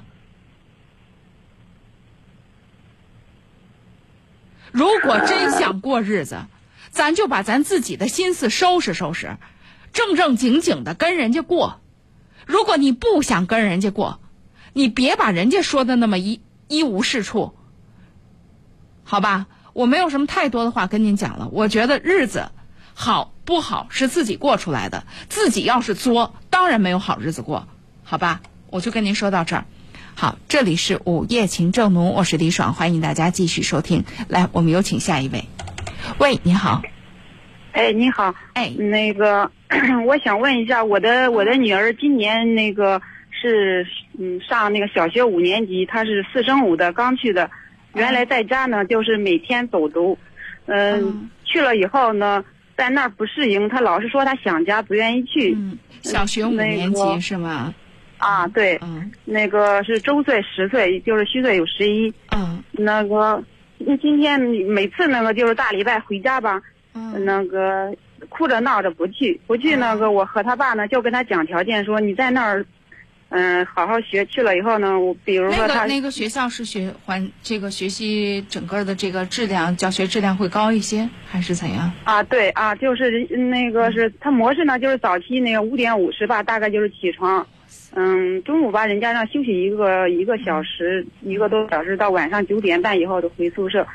[4.72, 6.38] 如果真想过日子，
[6.88, 9.36] 咱就把咱自己的心思收拾收拾，
[9.92, 11.80] 正正经经的跟人家过。
[12.46, 14.20] 如果你不想跟人家过，
[14.72, 17.54] 你别把人家说的那么一一无是处，
[19.04, 19.46] 好吧？
[19.72, 21.48] 我没有什么太多的话跟您讲了。
[21.52, 22.50] 我觉得日子
[22.94, 27.68] 好不好是自己过出来的，自己要是作，当然没有好日子过，
[28.02, 28.40] 好吧？
[28.68, 29.64] 我就跟您说到这儿。
[30.14, 34.04] 好，这里是午夜情正浓，我是李爽，欢迎大家继续收听。
[34.28, 35.44] 来，我们有请下一位。
[36.18, 36.82] 喂，你好。
[37.72, 38.34] 哎，你好。
[38.52, 39.50] 哎，那个，
[40.06, 43.00] 我想问一下，我的我的女儿今年那个
[43.40, 43.86] 是
[44.18, 47.50] 嗯上那个小学五年级，他是四升五的，刚去的。
[47.94, 50.16] 原来在家呢，就是每天走读，
[50.66, 52.44] 嗯，去了以后呢，
[52.76, 55.56] 在那儿不适应，他老是说他想家，不愿意去。
[56.02, 57.74] 小学五年级是吗？
[58.18, 58.78] 啊，对，
[59.24, 62.12] 那个是周岁十岁，就是虚岁有十一。
[62.36, 63.42] 嗯，那个，
[63.78, 66.62] 那今天每次那个就是大礼拜回家吧，
[67.24, 67.92] 那个
[68.28, 72.64] 哭着闹着不去，不去那个我和他爸呢就跟他讲条件，说你在那儿。
[73.32, 81.92] 嗯，好好学去了以后呢，我比如说他那个那个学校是学环这个学习整个的这个质量教学质量会高一些，还是怎样？
[82.02, 87.46] 啊，对啊，就是那个是他模式呢，就是早期那个五点五十吧，大概就是起床，
[87.94, 93.86] 嗯，中午吧人家让休息一个一个小时，一个多小时，到晚上九点半以后就回宿舍。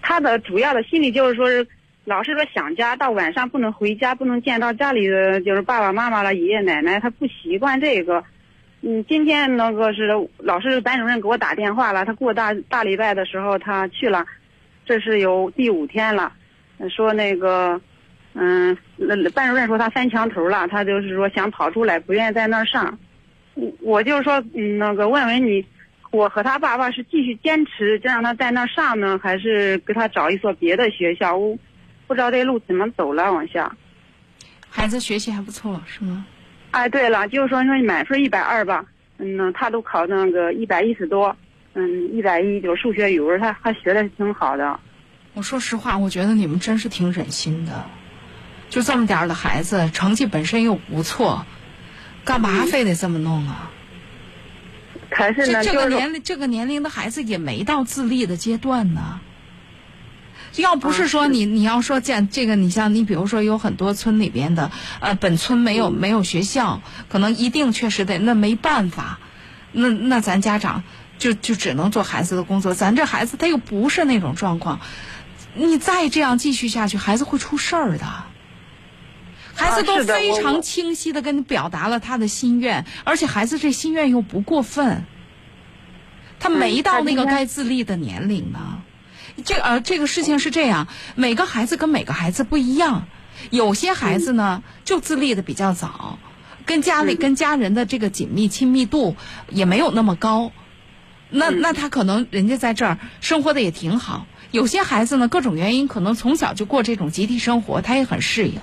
[0.00, 1.66] 他的主要的心理就是说是
[2.06, 8.24] 老是说想家，到晚上不能回家，不能见到家里的就是爸爸妈妈了、爷爷奶奶，他不习惯这个。
[8.84, 10.08] 嗯，今天那个是
[10.38, 14.26] 老师班主任给我打电话了，他过大大礼拜的时候他去了，
[14.84, 16.32] 这是有第五天了，
[16.90, 17.80] 说那个，
[18.34, 18.76] 嗯，
[19.34, 22.98] 班主任说他翻墙头了，他就是说想跑出来，不愿意在那儿上。
[23.80, 25.64] 我就是说，嗯，那个问问你，
[26.10, 31.36] 我和他爸爸是继续坚持，就让他在那儿上呢，还是给他找一所别的学校？
[31.36, 31.56] 我
[32.08, 33.70] 不知道这路怎么走了，往下。
[34.68, 36.26] 孩子学习还不错，是吗？
[36.72, 38.84] 哎，对了，就是说说满分一百二吧，
[39.18, 41.36] 嗯呢，他都考那个一百一十多，
[41.74, 44.80] 嗯，一百一，就数学、语文，他还学的挺好的。
[45.34, 47.84] 我说实话，我觉得你们真是挺忍心的，
[48.68, 51.46] 就这么点儿的孩子，成绩本身又不错，
[52.24, 53.70] 干嘛非得这么弄啊？
[55.10, 59.20] 还是呢，这这个年龄这个年龄的孩子也没到自立的阶段呢。
[60.56, 69.18] 要不是说你你要说这样这个，你像你比如说有很多村里边的呃本村没有没有学校，可能一定确实得那没办法，
[69.72, 70.82] 那那咱家长
[71.18, 72.74] 就就只能做孩子的工作。
[72.74, 74.80] 咱这孩子他又不是那种状况，
[75.54, 78.06] 你再这样继续下去，孩子会出事儿的。
[79.54, 85.04] 孩子都非常清晰的跟你表达了他的心愿，而且孩子这心愿又不过分，
[86.40, 88.81] 他没到那个该自立的年龄呢。
[89.44, 93.06] 这呃，这个事情是这样，每个孩子跟每个孩子不一样，
[93.50, 96.18] 有些孩子呢就自立的比较早，
[96.66, 99.16] 跟家里跟家人的这个紧密亲密度
[99.48, 100.52] 也没有那么高，
[101.30, 104.26] 那那他可能人家在这儿生活的也挺好。
[104.50, 108.60] 有些孩子呢，各种原因可能从小就过这种集体生活，他也很适应。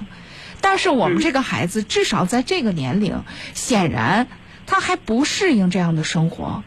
[0.61, 3.23] 但是我们这个孩子至少在这个年龄，
[3.55, 4.27] 显然
[4.67, 6.63] 他还不适应这样的生活。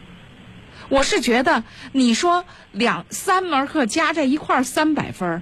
[0.89, 5.41] 我是觉得，你说两三门课加在一块儿三百分儿，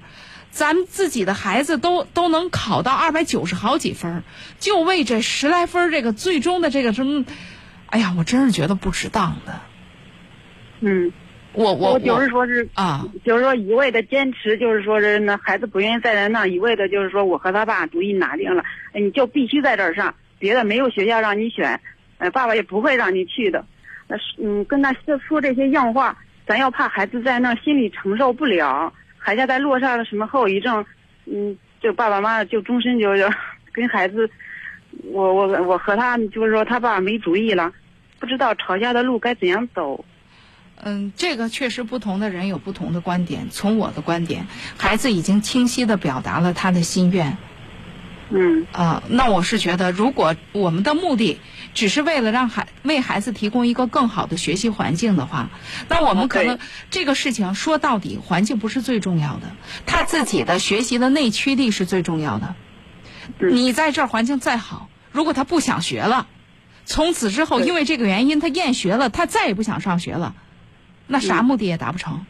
[0.49, 4.23] 咱们自己的孩子都都能考到二百九十好几分儿，
[4.59, 7.25] 就为这十来分儿这个最终的这个什么，
[7.87, 9.61] 哎呀，我真是觉得不值当的。
[10.79, 11.11] 嗯，
[11.53, 18.63] 我我就是说是啊，就是说一味的坚持，就是说是那孩子不愿意在咱那儿，一味的就是说我和他爸主意拿定了，
[18.93, 21.81] 哎你就必须在这儿上，别的没有学校让你选，
[22.17, 23.65] 呃，爸爸也不会让你去的。
[24.11, 30.85] 那嗯，跟他说说这些硬话，咱要怕孩子在那心里承受不了，孩子再落下了什么后遗症，
[31.25, 33.29] 嗯，就爸爸妈妈就终身就就
[33.71, 34.29] 跟孩子，
[35.05, 37.71] 我我我和他就是说他爸没主意了，
[38.19, 40.03] 不知道吵架的路该怎样走。
[40.83, 43.47] 嗯，这个确实不同的人有不同的观点。
[43.49, 44.45] 从我的观点，
[44.77, 47.37] 孩子已经清晰的表达了他的心愿。
[48.33, 51.41] 嗯啊、那我是觉得，如果我们的目的
[51.73, 55.49] 只是为了让孩为孩子提供一个更好的学习环境的话，
[55.87, 56.59] 那我们可能
[56.89, 59.51] 这个事情说到底，环境不是最重要的，
[59.85, 62.55] 他自己的学习的内驱力是最重要的。
[63.39, 66.27] 你在这儿环境再好，如果他不想学了，
[66.85, 70.35] 从此之后因为这个原因他厌学了，他再也不想上学了，
[71.07, 72.25] 那啥目的也达不成。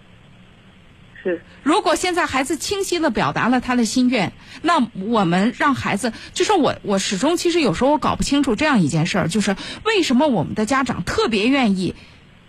[1.24, 9.56] 是，如果现在孩子清晰的表达了他的心愿，那我们让孩子，就是我，我始终其实有时候我搞不清楚这样一件事儿，就是
[9.86, 11.94] 为什么我们的家长特别愿意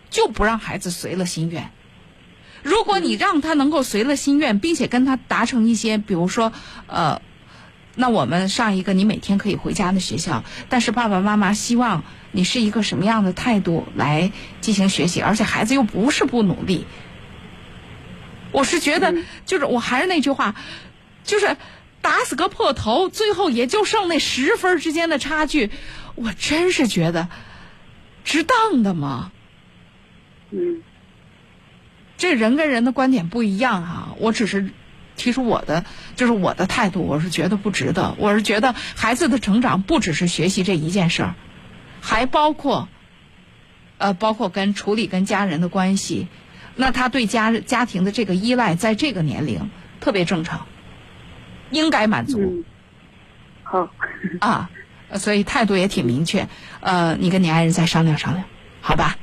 [0.08, 1.70] 就不让孩子随了心愿。
[2.62, 6.52] 如果你让他能够随了心愿，并且跟他达成一些，比如说，
[6.86, 7.20] 呃，
[7.94, 16.86] 那我们上一个你每天可以回家的学校，但是爸爸妈妈希望你是一个什么样的态度来进行学习，而且孩子又不是不努力。
[18.52, 19.14] 我是觉得，
[19.46, 20.54] 就是我还是那句话，
[21.24, 21.56] 就是
[22.00, 25.70] 打死个破头，最后也就剩那十分之间的差距，
[26.14, 27.28] 我真是觉得
[28.24, 29.32] 值当的吗？
[30.50, 30.82] 嗯，
[32.18, 34.70] 这人跟人的观点不一样啊，我只是
[35.16, 35.84] 提出我的，
[36.14, 38.14] 就是我的态度，我是觉得不值得。
[38.18, 41.34] 我是觉得孩子的成长不只是学习这一件事儿，
[42.00, 42.88] 还包括，
[43.98, 46.28] 呃，包括跟处理跟家人的关系。
[46.76, 49.70] 那他对家家庭的这个依赖，在这个年龄
[50.00, 50.66] 特别正常，
[51.70, 52.64] 应该满足。
[53.62, 53.88] 好
[54.40, 54.70] 啊，
[55.14, 56.48] 所以态度也挺明确。
[56.80, 58.44] 呃，你跟你爱人再商量商量，
[58.80, 59.16] 好吧？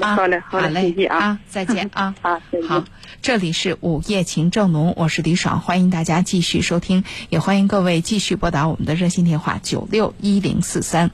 [0.00, 2.14] 啊，好嘞，好嘞，嘞，谢谢啊，再见啊。
[2.68, 2.84] 好，
[3.22, 11.10] 这里是午夜情正浓，我是李爽，欢迎大家继续收听，也欢迎各位继续拨打我们的热线电话九六一零四三。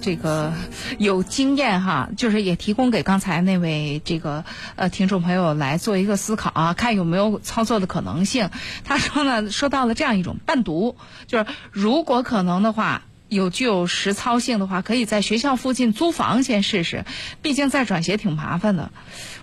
[0.00, 0.52] 这个
[0.98, 4.44] 有经验哈，就是也提供给刚才那位这个
[4.76, 8.50] 呃听众朋友来做一个思考啊，看有没有操作的可能性。
[8.84, 10.96] 他说呢，说到了这样一种伴读，
[11.26, 13.02] 就是如果可能的话。
[13.28, 17.04] 有具有实操性的话，可以在学校附近租房先试试，
[17.42, 18.90] 毕竟再转学挺麻烦的。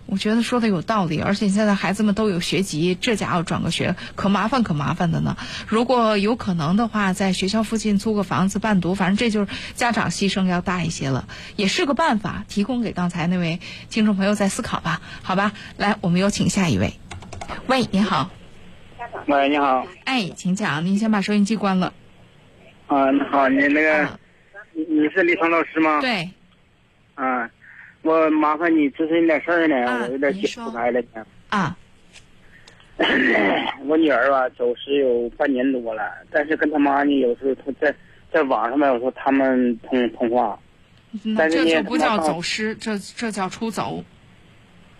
[0.07, 5.35] 我觉得说的有道理，而且现在孩子们都有学籍，这家伙转个学可麻烦可麻烦的呢。
[5.67, 13.59] 如果有可能的话，在学校附近租个房子伴读，反正这就是家长牺牲要大一些了，也是个办法，提供给刚才那位
[13.89, 15.01] 听众朋友再思考吧。
[15.23, 16.99] 好吧，来，我们有请下一位。
[17.67, 18.29] 喂，你好。
[19.27, 19.87] 喂，你好。
[20.03, 21.93] 哎，请讲，您先把收音机关了。
[22.87, 24.07] 啊，你好，你那个，
[24.73, 26.01] 你你是李成老师吗？
[26.01, 26.29] 对。
[27.15, 27.49] 啊，
[28.03, 31.25] 我麻烦你咨询点事儿呢，我有点解不开了呢。
[31.49, 31.75] 啊。
[33.87, 37.93] 我女儿吧，走失有半年多了，但是跟她妈呢，有时候她在
[38.31, 40.57] 在网上面有时候他们通通话。
[41.23, 44.03] 那这就不叫走失，这这叫出走。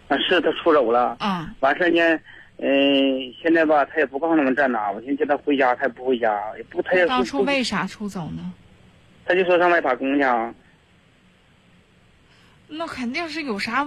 [0.08, 1.16] 啊，是她出走了。
[1.20, 1.54] 啊。
[1.60, 2.20] 完事呢。
[2.58, 4.90] 嗯，现在吧，他也不告诉他们在哪。
[4.90, 8.54] 我寻思叫他回家，他也不回家，也不，他也当初为啥出走呢？
[9.26, 10.26] 他就说上外打工去。
[12.68, 13.86] 那肯定是有啥，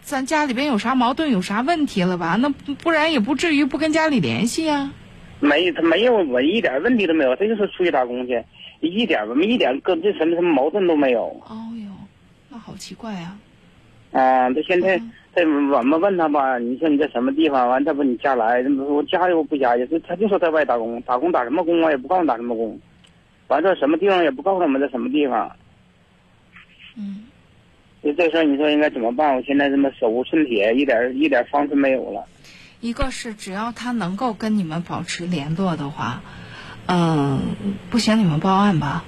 [0.00, 2.36] 咱家里边有啥矛盾，有啥问题了吧？
[2.40, 4.92] 那不然也不至于不跟家里联系啊。
[5.38, 7.36] 没，他没有，我一点问题都没有。
[7.36, 8.44] 他就是出去打工去，
[8.80, 11.26] 一点我们一点跟这什么什么矛盾都没有。
[11.46, 11.88] 哦呦，
[12.48, 13.38] 那好奇怪啊。
[14.10, 15.00] 啊，他现在。
[15.34, 17.68] 这我们问他吧，你说你在什么地方？
[17.68, 21.90] 完，他不你家来，我家又不家去，他就说在外打工，打工打什么工啊？
[21.90, 22.78] 也不告诉打什么工。
[23.48, 25.50] 完这什么地方也不告诉我们在什么地方。
[26.96, 27.24] 嗯。
[28.02, 29.36] 就这事儿，你说应该怎么办？
[29.36, 32.26] 我现在这么手无寸铁，一点一点方式没有了。
[32.80, 36.20] 一个是只要他能够跟你们保持联络的话，
[36.86, 37.38] 嗯，
[37.90, 39.04] 不行，你们报案吧。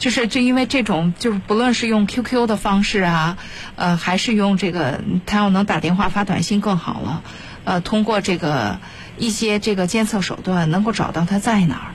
[0.00, 3.36] 就是就因为这种，就是不论是用 QQ 的方式啊，
[3.76, 7.22] 呃，还是用这个，他要能打电话发短信更好了，
[7.64, 8.78] 呃，通过这个
[9.18, 11.92] 一些这个监测手段，能够找到他在哪儿。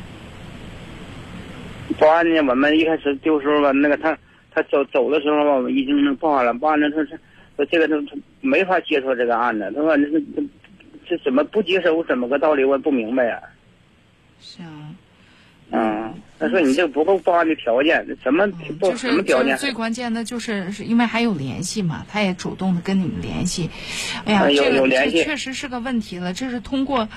[1.98, 4.16] 报案呢，我们一开始丢时候吧，那个他
[4.54, 7.18] 他走走的时候吧，我们已经报案了，报案了，他说
[7.58, 10.44] 说这个他他没法接受这个案子，他说这这
[11.10, 12.04] 这怎么不接受？
[12.04, 12.64] 怎么个道理？
[12.64, 13.42] 我也不明白呀。
[14.40, 14.94] 是啊。
[15.72, 16.14] 嗯。
[16.38, 18.46] 他说：“你这不够报案的条件，什么
[18.78, 19.58] 报什么条件？
[19.58, 23.70] 最关键的就是是因为还有联系嘛，他也主动的跟你们联系。
[24.26, 26.34] 哎呀，这个这确实是个问题了。
[26.34, 27.08] 这是通过，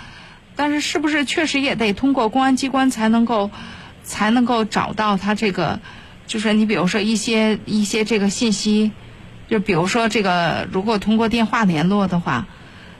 [0.54, 3.50] 但是是不是确实也得通过公安机关才能够
[4.04, 5.80] 才能够找到他这个？
[6.28, 8.92] 就是你比如说一些一些这个信息，
[9.48, 12.46] 就比如说这个，如果通过电话联络的话，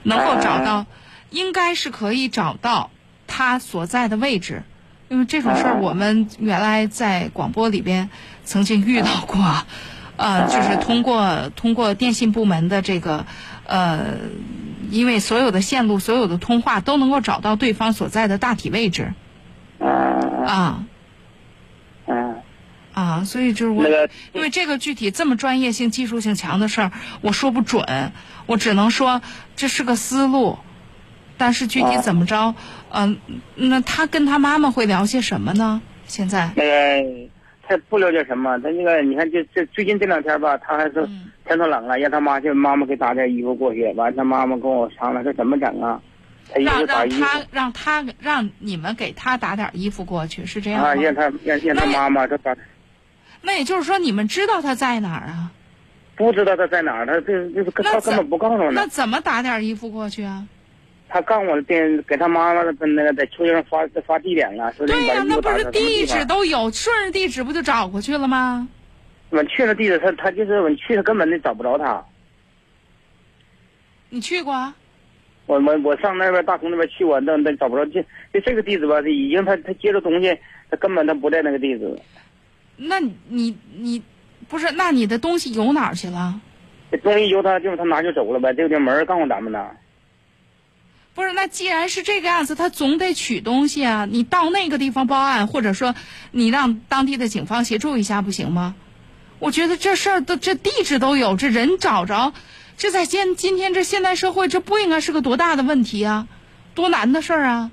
[0.03, 0.85] 能够找到，
[1.29, 2.91] 应该是可以找到
[3.25, 4.63] 他所在的位置。”
[5.09, 8.11] 因为这种事儿，我们原来在广播里边
[8.45, 9.43] 曾经遇到过，
[10.17, 13.25] 呃，就是通过通过电信部门的这个，
[13.65, 14.17] 呃，
[14.91, 19.13] 因为所有的线路、所有的通话都能够找到对方所在的大体位置，
[20.45, 20.85] 啊，
[22.93, 23.83] 啊，所以就是我，
[24.31, 26.91] 因为这个具体这么专业性、技术性强的事儿，
[27.21, 28.11] 我说不准，
[28.45, 29.23] 我只能说
[29.55, 30.59] 这是个思路。
[31.39, 32.53] 但是具体怎么着？
[32.91, 33.17] 嗯，
[33.55, 35.81] 那他跟他妈妈会聊些什么呢？
[36.05, 37.29] 现在那个
[37.67, 41.07] 他不了解什么，他那个你看，这这最近这两天吧，他还是
[41.45, 43.91] 天都冷了，让他妈去妈妈给打点衣服过去。
[43.93, 46.01] 完，他妈妈跟我商量，这怎么整啊？
[46.51, 50.89] 他让让他让他让你们给他打点衣服过去，是这样吗？
[50.89, 52.55] 啊，让他让让他妈妈这打。
[53.41, 55.51] 那也就是说，你们知道他在哪儿啊？
[56.15, 58.71] 不知道他在哪儿，他这就是他根本不告诉我。
[58.71, 60.45] 那怎么打点衣服过去啊？
[61.09, 68.67] 他告诉我电给他妈妈那个在秋叶上发发地点了，说对呀，那不是地址都有，顺着地址不就找过去了吗？
[69.31, 72.05] 我去了地址，他他就是我去，他根本就找不着他。
[74.09, 74.73] 你去过？
[75.47, 78.01] 我我我上那边大同那边去过，那那找不着，就
[78.31, 80.37] 就这个地址吧，已经他他接着东西，
[80.69, 81.99] 他根本他不在那个地址。
[82.77, 84.01] 那你你
[84.47, 84.71] 不是？
[84.75, 86.39] 那你的东西游哪儿去了？
[86.91, 89.71] 这东西由他，就是他拿就走了呗，这个门告诉咱们的。
[91.19, 94.07] 不是，那既然是这个样子，他总得取东西啊！
[94.09, 95.93] 你到那个地方报案，或者说
[96.31, 98.75] 你让当地的警方协助一下，不行吗？
[99.39, 102.31] 我觉得这事儿都这地址都有，这人找着，
[102.77, 106.29] 这在今今天这现代社会，这不应该是个多大的问题啊，
[106.73, 107.71] 多难的事儿啊！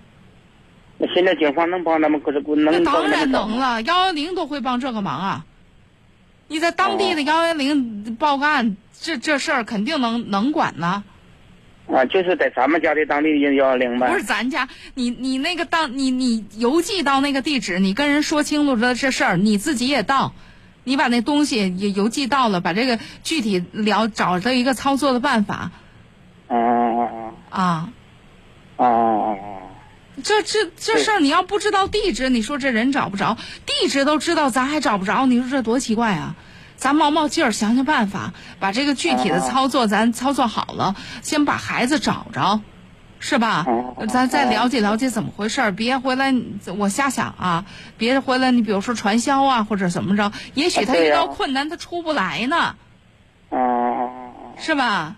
[0.98, 2.74] 那现在警方能帮咱们可是不能？
[2.74, 5.44] 那当然能了，幺幺零都会帮这个忙啊！
[6.48, 11.04] 你在当地的幺幺零报个案，这这事儿肯定能能管呢。
[11.88, 14.08] 啊，就是在咱们家的当地幺幺零呗。
[14.10, 20.34] 不是咱家，你你那个当你你邮寄到那个地址，你跟人说清楚了这事儿，你自己也到，
[20.84, 25.70] 你把那东西也邮寄到了，把这个具体了找到一个操作的办法
[26.48, 27.88] 哦哦哦啊。
[28.78, 29.56] 嗯嗯嗯嗯
[30.22, 36.34] 这这这事儿，你要不知道地址，你说这人找不着；地址都知道，咱还找不着，你说这多奇怪啊！
[36.76, 42.60] 咱冒冒劲儿，想想办法，把这个具体的操作咱操作好了，先把孩子找着，
[43.18, 43.66] 是吧？
[44.08, 46.34] 咱再了解了解怎么回事儿，别回来
[46.78, 47.64] 我瞎想啊！
[47.96, 52.76] 别回来你比如说传销啊，或者怎么着，也许他遇到困难他出不来呢，
[53.50, 54.10] 嗯嗯
[54.44, 55.16] 嗯，是吧？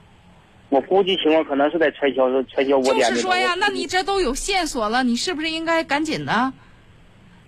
[0.71, 3.17] 我估计情况可能是在传销传销窝就点就。
[3.17, 6.53] 是说呀，那你这都有线索了，你是不是应该赶紧的？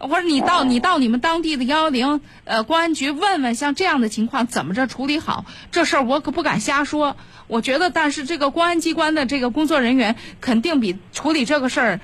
[0.00, 5.44] 或者你到你到你们当地的幺幺零呃公安局问问，像这样的情况怎么着处理好？
[5.70, 7.16] 这事儿我可不敢瞎说。
[7.46, 12.00] 我觉得，但是这个公安机关的这个工作人员肯定比处理这个事儿，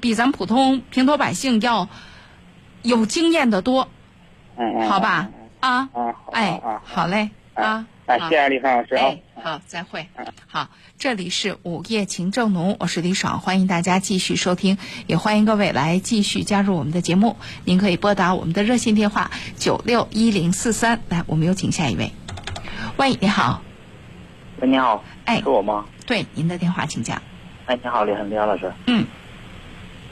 [0.00, 1.88] 比咱普通平头百姓要
[2.82, 3.88] 有经验的多，
[4.88, 5.28] 好吧？
[5.60, 7.84] 啊，啊，哎，好嘞，啊，哎，
[8.18, 9.04] 好谢谢李芳老师啊。
[9.04, 10.04] 哎，好，再会。
[10.48, 17.36] 好，这里是午夜情正浓，我是李爽，欢迎大家继续收听，也欢迎各位来继续加入我们的节目。
[17.64, 21.00] 您可以拨打我们的热线电话九六一零四三。
[21.08, 22.10] 来，我们有请下一位。
[22.96, 23.62] 喂，你好，
[24.60, 25.84] 喂，你好，哎是我吗？
[26.04, 27.22] 对，您的电话请讲。
[27.66, 28.72] 哎，你好，李李老师。
[28.86, 29.06] 嗯。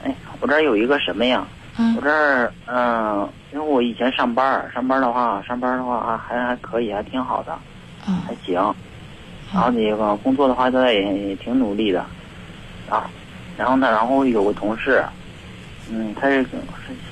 [0.05, 1.45] 哎，我这儿有一个什么呀？
[1.77, 7.59] 嗯我这儿嗯、因为我以前上班，上班的话，上班的话啊还还可以，还挺好的，嗯
[8.05, 8.55] 还行。
[9.51, 12.05] 然后那个工作的话，现在也也挺努力的。
[12.89, 13.09] 啊，
[13.57, 15.03] 然后呢，然后有个同事，
[15.91, 16.49] 嗯，他是是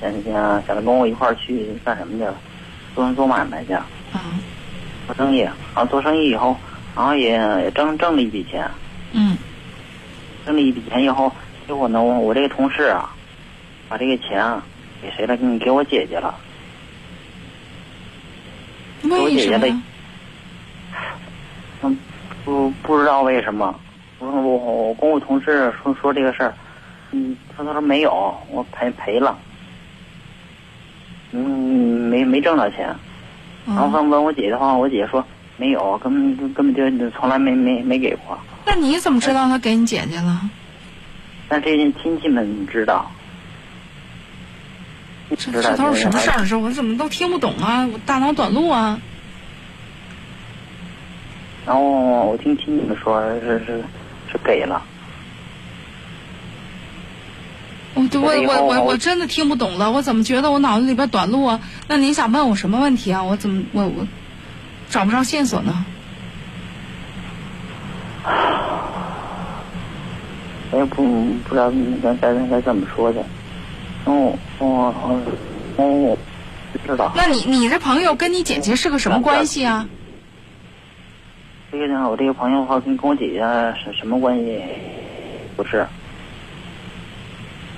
[0.00, 0.32] 想想
[0.66, 2.34] 想着跟我一块儿去干什么去了，
[2.94, 3.72] 做做买卖去。
[4.14, 4.20] 嗯。
[5.06, 6.56] 做生意，然后做生意以后，
[6.94, 7.32] 然后也
[7.62, 8.68] 也挣挣了一笔钱。
[9.12, 9.36] 嗯。
[10.44, 11.32] 挣了一笔钱以后，
[11.66, 13.14] 结果呢，我我这个同事啊，
[13.88, 14.62] 把这个钱啊
[15.02, 15.36] 给谁了？
[15.36, 16.34] 给给我姐姐了。
[19.02, 19.68] 给我姐姐的
[22.48, 23.78] 不不知道为什么。
[24.18, 26.54] 我我我跟我同事说说这个事儿，
[27.10, 29.38] 嗯，他他说没有，我赔赔了。
[31.32, 32.88] 嗯，没没挣到钱。
[33.66, 35.22] 然后问问我姐的话，我姐说
[35.58, 38.38] 没有，根本根本就从来没没没给过。
[38.64, 40.40] 那你怎么知道他给你姐姐了？
[41.48, 43.10] 但这些亲戚们知道。
[45.36, 46.46] 这这都是什么事儿？
[46.46, 47.86] 这我怎么都听不懂啊？
[47.92, 48.98] 我大脑短路啊！
[51.68, 53.84] 然后我听亲戚们说是是
[54.32, 54.82] 是给了。
[57.92, 61.60] 我我我我我我我真的听不懂了，我怎么觉得我脑子里边短路啊？
[61.86, 63.22] 那您想问我什么问题啊？
[63.22, 64.06] 我怎么我我
[64.88, 65.84] 找不着线索呢？
[70.70, 71.04] 我 也不
[71.46, 71.70] 不知道
[72.02, 73.20] 该该该怎么说的。
[74.06, 75.20] 哦哦哦
[75.76, 76.16] 哦，
[76.72, 77.12] 不知道。
[77.14, 79.86] 那你你这朋友跟你姐姐是个什么关系啊？
[81.70, 83.40] 这个呢，我这个朋友的话跟跟我姐姐
[83.82, 84.62] 什什么关系？
[85.56, 85.86] 不是。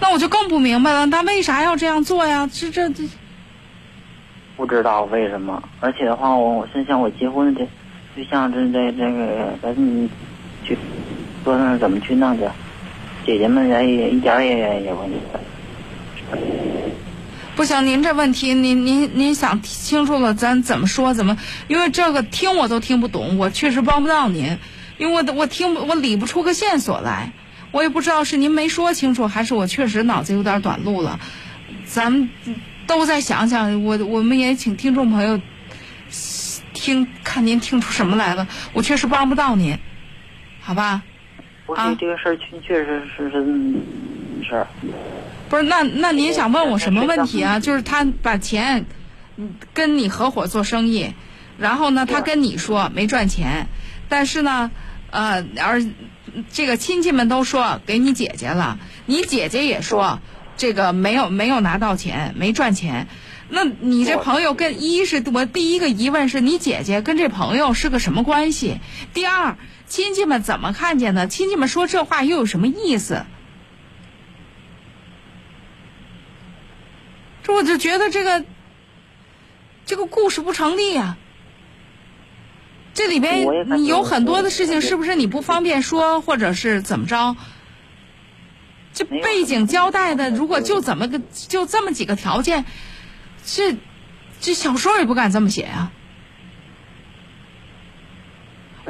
[0.00, 2.48] 那我就更不明白了，他为啥要这样做呀？
[2.52, 3.02] 这这这，
[4.56, 7.66] 不知道为什么，而且的话，我我心想我结婚这
[8.14, 9.74] 对象这这这个咱
[10.64, 10.78] 去
[11.44, 12.44] 说那怎么去弄去？
[13.26, 15.02] 姐姐们也也一点也也不
[17.56, 21.36] 不行，您这问题您您您想清楚了，咱怎么说怎么？
[21.68, 24.58] 因为这个听我都听不懂，我确实帮不到您，
[24.96, 27.32] 因为我我听不我理不出个线索来，
[27.70, 31.20] 我也不知道是您没说清楚，还是我确实脑子有点短路了。
[31.84, 32.30] 咱们
[32.86, 35.38] 都再想想，我我们也请听众朋友
[36.72, 39.76] 听看您听出什么来了，我确实帮不到您，
[40.60, 41.02] 好吧？
[41.66, 43.30] 我觉得这个事儿确确实是
[44.42, 44.66] 是事儿。
[45.48, 47.58] 不是，那那您想问我什么问题啊？
[47.60, 48.86] 就是他把钱
[49.36, 51.14] 嗯跟你合伙做生意，
[51.58, 53.66] 然后呢，他跟你说没赚钱，
[54.08, 54.70] 但是呢，
[55.10, 55.84] 呃，而
[56.52, 60.20] 这个亲戚们都说给你姐姐了，你姐姐也说
[60.56, 63.08] 这个没有没有拿到钱，没赚钱。
[63.48, 68.78] 那你这朋友跟一是我第一个疑问是你姐姐跟这朋友是个什么关系？
[69.12, 69.56] 第二，
[69.88, 71.26] 亲戚们怎么看见的？
[71.26, 73.24] 亲戚们说这话又有什么意思？
[77.42, 78.44] 这我就觉得这个
[79.86, 81.16] 这个故事不成立呀、
[82.94, 83.46] 这里边
[83.76, 87.36] 你有很多的事情，是不是你不方便说，或者是怎么着？
[88.92, 92.64] 这背景交代的，如果就怎么个就这么几个条件，
[93.44, 93.76] 这
[94.40, 95.92] 这小说也不敢这么写呀、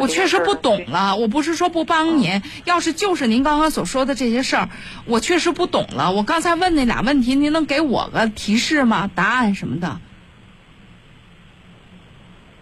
[0.00, 4.68] 我确实不懂了，我不是说不帮您，要是就是您刚刚所说的这些事儿，
[5.04, 6.12] 我确实不懂了。
[6.12, 9.10] 我刚才问那俩问题，您能给我个提示吗？
[9.14, 10.00] 答案什么的？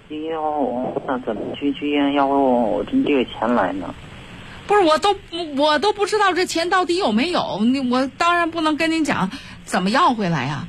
[0.08, 3.94] 要那怎么去去医院要我真这个钱来呢？
[4.66, 5.16] 不是，我都
[5.56, 9.30] 我都不知道这钱到底有没有，你我当然不能跟您讲
[9.64, 10.66] 怎么要回来呀。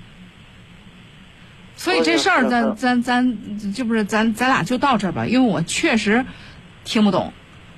[1.78, 6.26] 所以这事儿咱咱咱就不是咱咱俩就到这儿吧，因为我确实
[6.90, 7.32] 听不懂，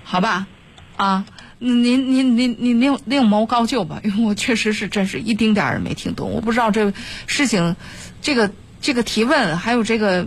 [0.06, 0.48] 好吧？
[0.96, 1.26] 啊，
[1.60, 6.94] 您您您您另另谋高就吧， 因为我确实是真是一丁点儿也没听懂，我不知道这
[7.28, 7.76] 事情
[8.22, 10.26] 这个这个提问还有这个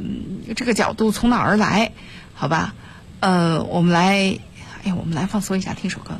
[0.55, 1.93] 这个角度从哪儿而来，
[2.35, 2.75] 好吧？
[3.21, 4.39] 呃，我们来，
[4.83, 6.19] 哎呀，我们来放松一下，听首歌。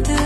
[0.00, 0.21] 主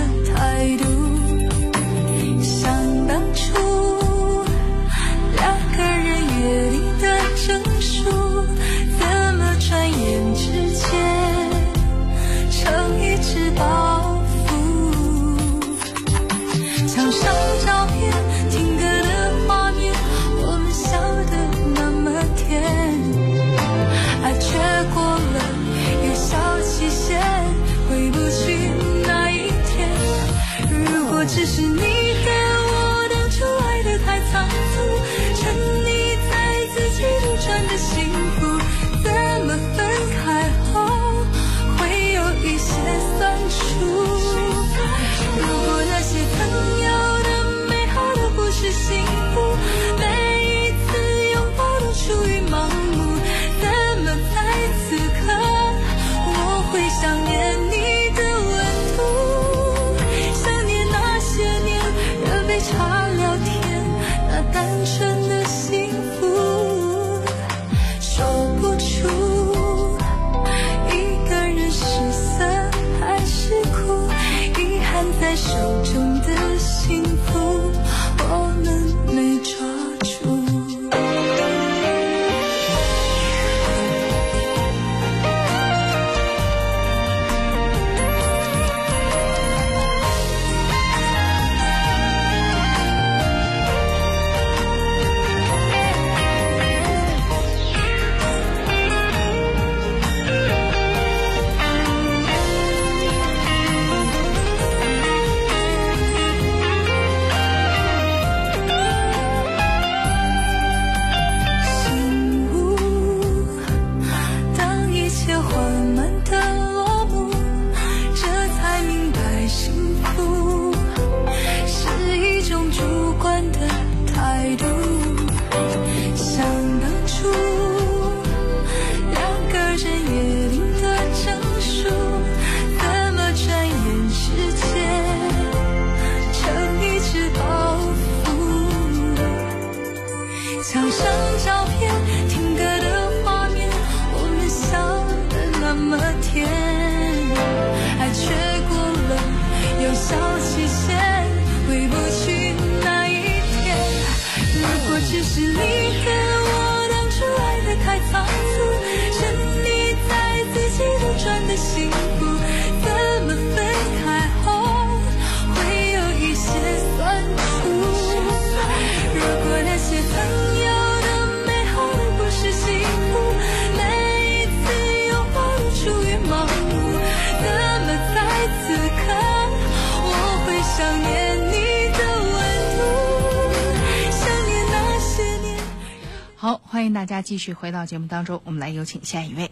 [187.27, 189.51] 继续回到节目当中，我们来有请下一位。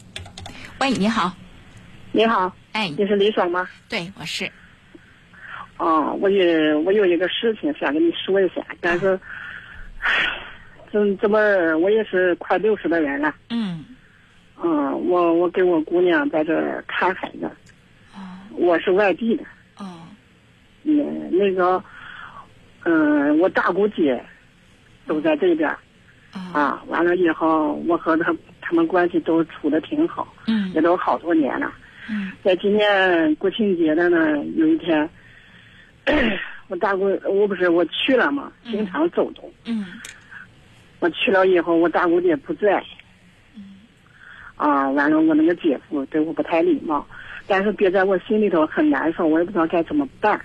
[0.78, 1.34] 喂，你好，
[2.12, 3.68] 你好，哎，你是李爽吗？
[3.88, 4.48] 对，我是。
[5.76, 9.18] 哦，我有我有一个事情想跟你说一下，但是，
[10.92, 11.40] 这这么
[11.78, 13.84] 我也是快六十的人了，嗯。
[14.62, 17.50] 嗯，我我给我姑娘在这看孩子，
[18.52, 19.42] 我是外地的，
[19.78, 20.06] 哦，
[20.84, 21.82] 嗯，那个，
[22.84, 24.24] 嗯，我大姑姐
[25.08, 25.76] 都在这边儿，
[26.52, 31.72] 啊，完了以后，我和他他们关系都处的挺好，嗯，也都好多年了。
[32.42, 35.08] 在今年国庆节的呢，有一天，
[36.68, 39.50] 我大姑我不是我去了嘛，经常走动。
[39.64, 39.86] 嗯。
[41.00, 42.82] 我去了以后，我大姑姐不在。
[44.56, 47.06] 啊，完了，我那个姐夫对我不太礼貌，
[47.46, 50.40] 但是憋在我心里头很难受，我也不知道该怎么办，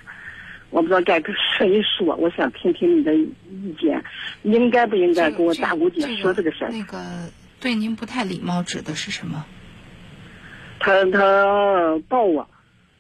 [0.70, 2.16] 我不知道该跟谁说。
[2.16, 4.04] 我想听听你的意见，
[4.44, 6.72] 应该不应该跟我大姑姐说这个事儿？
[6.72, 9.46] 那个对您不太礼貌指的是什么？
[10.80, 12.48] 他他抱我，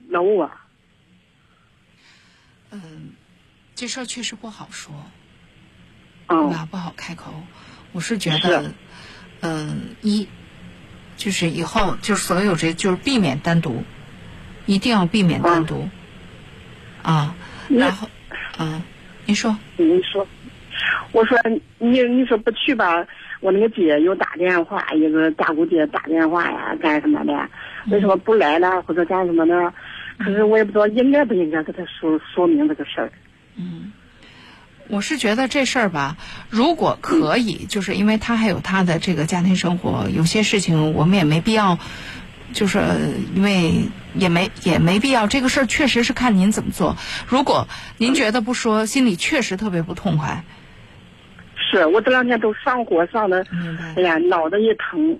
[0.10, 0.52] 搂我。
[2.72, 3.12] 嗯，
[3.76, 4.94] 这事儿确实不好说，
[6.28, 6.68] 嗯、对吧？
[6.70, 7.34] 不好开口。
[7.91, 8.72] 我是觉得，
[9.41, 10.28] 嗯，一。
[11.18, 13.84] 就是以后就是所有这就是避免单独，
[14.66, 15.90] 一定要避免单独，
[17.04, 17.36] 啊，
[17.70, 18.08] 然后，
[18.58, 18.82] 嗯，
[19.26, 20.28] 你说，你说，
[21.12, 21.38] 我说
[21.78, 23.06] 你你说不去吧，
[23.40, 27.50] 我那个姐又打电话，一个大姑姐打电话呀，干什么的？
[27.91, 28.82] 为什么不来了？
[28.82, 29.74] 或者干什么呢？
[30.18, 33.12] 可是我也不知道应该不应该跟他说说明这个事儿。
[33.56, 33.94] 嗯。
[34.91, 36.18] 我是觉得这事儿吧，
[36.50, 41.78] 如果可以，就是因为他还有他的这个家庭生活，有些事情我们也没必要，
[42.53, 42.80] 就是
[43.35, 45.27] 因为也没也没必要。
[45.27, 46.97] 这个事儿确实是看您怎么做。
[47.27, 47.67] 如果
[47.97, 50.43] 您觉得不说，心里确实特别不痛快。
[51.55, 53.45] 是我这两天都上火上的，
[53.95, 55.19] 哎呀，脑袋一疼，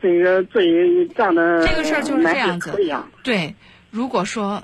[0.00, 1.66] 这个嘴胀的。
[1.66, 2.78] 这个事儿就是这样子。
[3.22, 3.54] 对，
[3.90, 4.62] 如果说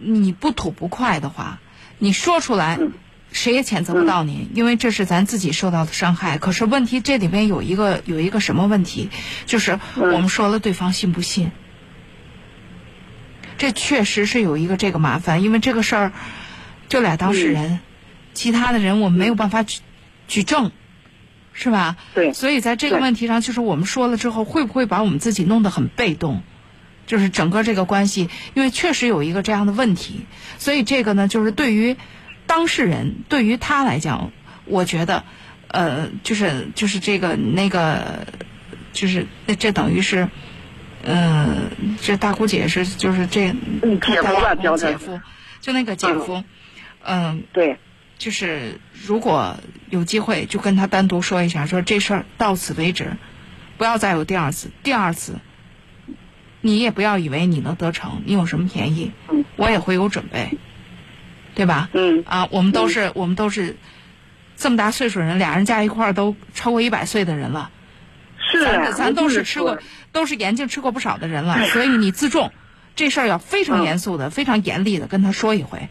[0.00, 1.58] 你不吐不快的话，
[1.98, 2.78] 你说出来。
[3.32, 6.36] 谁也谴责不到您，因为这是咱自己受到的伤害。
[6.38, 9.08] 可是问题这里面有一个有一个什么问题，
[9.46, 11.52] 就是我们说了对方信不信？
[13.56, 16.12] 这确实是有一个这个麻烦，因为这个事儿，
[16.88, 17.78] 这俩当事人，
[18.34, 19.78] 其他的人我们没有办法举
[20.26, 20.72] 举证，
[21.52, 21.96] 是吧？
[22.14, 22.32] 对。
[22.32, 26.42] 所以在这个问题上，就是我们说了之后，会不会把我们自己弄得很被动？
[27.06, 30.26] 就是整个这个关系，因为确实有一个这样的问题，
[30.58, 31.96] 所以这个呢，就是对于。
[32.50, 34.32] 当事人对于他来讲，
[34.64, 35.22] 我觉得，
[35.68, 38.26] 呃，就是就是这个那个，
[38.92, 40.28] 就是那这等于是，
[41.04, 41.70] 嗯，
[42.02, 43.54] 这大姑姐是就是这
[44.00, 45.20] 姐夫吧，姐夫，
[45.60, 46.42] 就那个姐夫，
[47.04, 47.78] 嗯，对，
[48.18, 49.56] 就是如果
[49.88, 53.12] 有机会，就跟他单独说一下，说这事儿到此为止，
[53.78, 55.36] 不要再有第二次，第二次，
[56.60, 59.12] 你也不要以为你能得逞，你有什么便宜，
[59.54, 60.58] 我也会有准备。
[61.54, 61.88] 对吧？
[61.92, 63.76] 嗯啊，我们都是我们都是
[64.56, 67.70] 这么大岁数人，俩人加一块儿都超过一百岁的人了。
[68.52, 69.78] 是啊，咱都是吃过，
[70.12, 71.66] 都是眼镜吃过不少的人了。
[71.66, 72.52] 所以你自重，
[72.96, 75.88] 这事儿要非常严肃的、非常严厉的跟他说一回，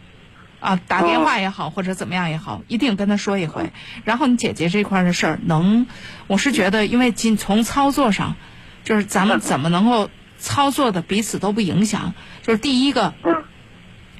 [0.60, 3.72] 啊，打电话也好或者怎么样也好，一定跟他说一回。
[4.04, 5.86] 然后你姐姐这块的事儿，能，
[6.26, 8.36] 我是觉得，因为仅从操作上，
[8.84, 12.12] 就是咱们怎么能够操作的彼此都不影响，
[12.42, 13.14] 就是第一个。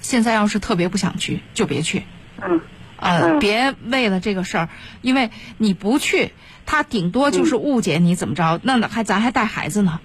[0.01, 2.03] 现在要是特别不想去，就别去。
[2.43, 2.61] 嗯，
[2.97, 4.69] 呃，别为了这个事儿，
[5.03, 6.33] 因为你不去，
[6.67, 10.01] 他顶多就是误解你怎么着，那还咱还带孩子呢，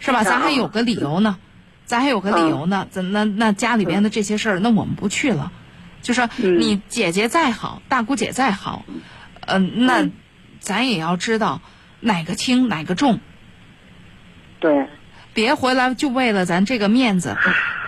[0.00, 0.24] 是吧？
[0.24, 1.38] 咱还有个理由呢，
[1.84, 2.86] 咱还有个理由呢。
[2.90, 5.52] 咱那那家里边的这些事儿，那我们不去了。
[6.02, 8.84] 就说你姐姐再好，大姑姐再好，
[9.40, 10.08] 嗯，那
[10.60, 11.60] 咱也要知道
[12.00, 13.20] 哪个轻哪个重。
[14.60, 14.88] 对。
[15.36, 17.36] 别回来就为了咱这个面子，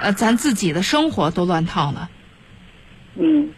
[0.03, 2.11] 呃，咱自己的生活都乱套了。
[3.15, 3.55] 嗯，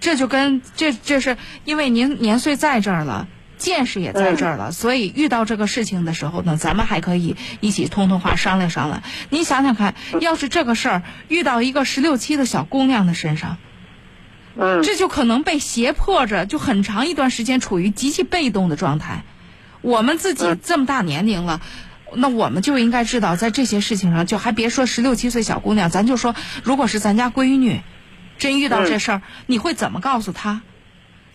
[0.00, 9.04] 这就跟这这是因为您年岁在这儿了，见识也在这儿了，所以遇到这个事情的时候呢，咱们还可以一起通通话商量商量。
[9.30, 13.58] 您想想看，要是这个事儿遇到一个十六七的小姑娘的身上，
[14.56, 19.22] 嗯，这就可能被胁迫着，就很长一段时间处于极其被动的状态。
[19.82, 21.60] 我们自己这么大年龄了。
[22.16, 27.82] 那我们就应该知道，在这些事情上，就还别说十六七岁小姑娘，咱就说，如果是咱家闺女，
[28.38, 30.62] 真遇到这事儿，你会怎么告诉她？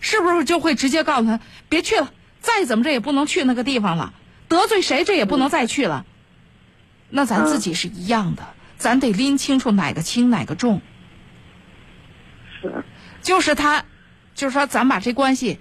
[0.00, 2.12] 是不是就会直接告诉她别去了？
[2.40, 4.14] 再怎么着也不能去那个地方了，
[4.48, 6.06] 得罪谁这也不能再去了。
[7.10, 8.44] 那咱自己是一样的，
[8.78, 10.80] 咱得拎清楚哪个轻哪个重。
[12.62, 12.84] 是，
[13.20, 13.84] 就是他，
[14.34, 15.58] 就是说，咱把这关系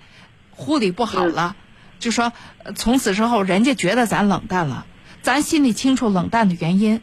[0.52, 1.56] 护理不好了，
[2.00, 2.32] 就说
[2.76, 4.86] 从此之后，人家觉得咱冷淡了。
[5.22, 7.02] 咱心里清楚冷淡的原因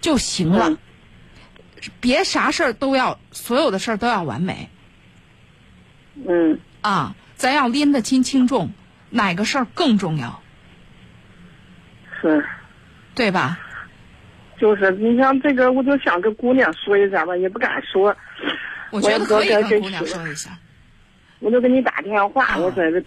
[0.00, 0.76] 就行了，
[2.00, 4.68] 别啥事儿都要，所有的事儿都要完美。
[6.26, 6.58] 嗯。
[6.80, 8.70] 啊，咱要拎得清轻重，
[9.10, 10.42] 哪个事儿更重要？
[12.20, 12.44] 是。
[13.14, 13.58] 对吧？
[14.60, 18.16] 就是你像这个，我就想跟姑娘说一下吧，也不敢说。
[18.90, 20.50] 我觉得可以跟姑娘说一下。
[21.40, 23.00] 我就给你打电话，我在这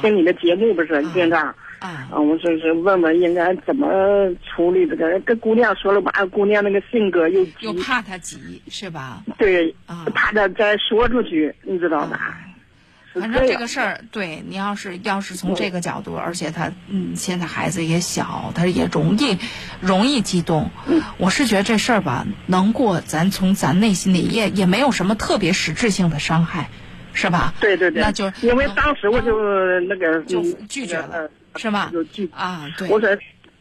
[0.00, 1.46] 听你的节目，不是经常。
[1.48, 1.56] 啊，
[2.10, 3.86] 我就是问问应该怎么
[4.44, 5.18] 处理这个。
[5.20, 9.22] 跟姑娘说了吧，姑娘那个性格又急，又怕她急是吧？
[9.38, 12.38] 对，啊，怕她再说出去，你知道吧？
[13.14, 19.38] 反正这个事儿，对你要是要是从这个角度，而且他嗯，现在孩子也小，他也容易
[19.80, 20.68] 容易激动。
[21.16, 26.68] 我是觉得这事儿吧，能过，咱从咱内心里也也没有什么特别实质性的伤害，
[27.12, 27.54] 是吧？
[27.60, 29.38] 对对对，那就因为当时我就
[29.82, 31.92] 那个就拒绝了，是吧？
[32.32, 33.08] 啊，对，我说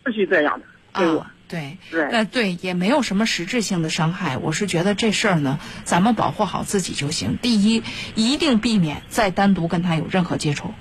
[0.03, 1.25] 不许这样的，对我。
[1.45, 4.37] 对，对那对也没有什么实质性的伤害。
[4.37, 7.37] 我是觉得这事儿呢，咱们保护好自己就行。
[7.39, 7.83] 第一，
[8.15, 10.73] 一定避免再单独跟他有任何接触。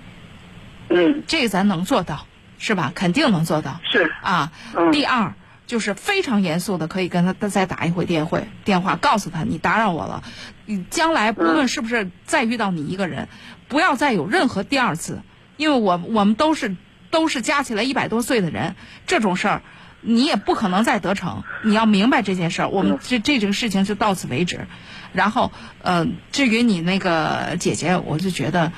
[0.88, 2.26] 嗯，这个咱能做到，
[2.58, 2.90] 是吧？
[2.94, 3.80] 肯定能做到。
[3.84, 4.52] 是啊。
[4.92, 5.34] 第二，
[5.66, 10.22] 就是非常严肃的，可以跟他再打一回电话电话，告诉他你打扰我了。
[10.64, 13.28] 你将来不论是不是再遇到你一个人，
[13.68, 15.20] 不要再有任何第二次，
[15.58, 16.76] 因为我我们都是
[17.12, 18.74] 都是加起来一百多岁的人，
[19.06, 19.62] 这种事儿。
[20.04, 22.68] 你也不可能再得逞，你要明白这件事儿。
[22.68, 24.66] 我们这这这个事情就到此为止。
[25.12, 28.72] 然后，呃，至于你那个姐姐，我就觉得，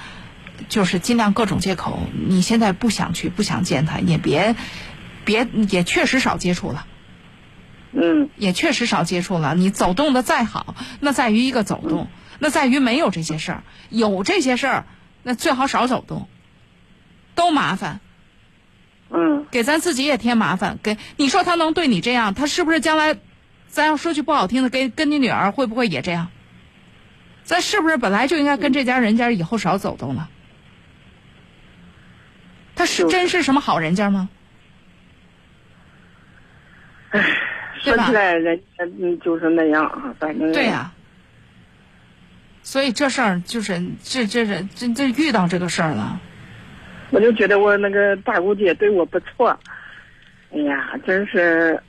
[0.68, 1.98] 就是尽量各种借口。
[2.28, 4.54] 你现在不想去，不想见她，也别，
[5.24, 6.86] 别也确实少接触了。
[7.92, 9.54] 嗯，也确实少接触了。
[9.54, 12.08] 你走动的再好，那在于一个走动，
[12.38, 13.62] 那在于没有这些事儿。
[13.88, 14.84] 有这些事儿，
[15.22, 16.28] 那最好少走动，
[17.34, 18.00] 都麻烦。
[19.14, 20.78] 嗯，给咱自己也添麻烦。
[20.82, 23.16] 给你说他能对你这样，他是不是将来，
[23.68, 26.28] 咱要说句不好听的，跟跟你女儿会不会也这样？
[27.44, 30.28] 咱是不是本来就应该跟这家人家以后少走动了？
[32.74, 34.28] 他是真是什么好人家吗？
[37.10, 37.22] 唉，
[37.80, 40.90] 说起来人嗯就是那样，反正对呀。
[42.62, 46.18] 所以这事儿就是这这这这这遇到这个事儿了。
[47.14, 49.56] 我就觉得我那个大姑姐对我不错，
[50.52, 51.80] 哎呀，真是。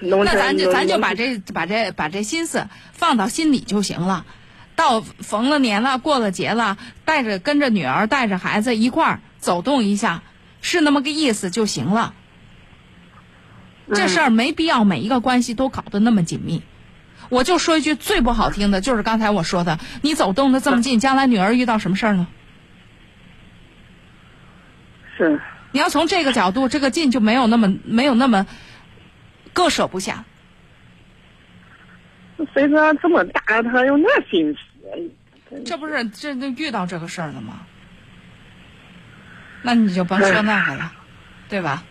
[0.00, 4.26] 那咱就咱就把这把这把这心思放到心里就行了。
[4.76, 10.22] 到逢了年了，过了节了，带着跟着女儿，带着孩子一块儿走动一下，
[10.60, 12.14] 是那么个意思就行了。
[13.92, 16.62] 这事儿没必要每一个关系都搞得那么紧密。
[17.30, 22.28] 我就说一句最不好听的，就是刚才我说的，你走动的这么近，将来女儿遇到什么事儿呢？
[25.18, 25.38] 是，
[25.72, 28.46] 你要从这个角度，这个劲就没有那么没有那么
[29.52, 30.24] 割舍不下。
[32.54, 35.62] 谁知道这么大了，他有那心思？
[35.64, 37.66] 这不是这都遇到这个事儿了吗？
[39.62, 40.92] 那你就甭说那个了，
[41.48, 41.82] 对吧？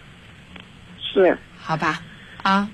[1.01, 2.01] 是，好吧，
[2.43, 2.69] 啊，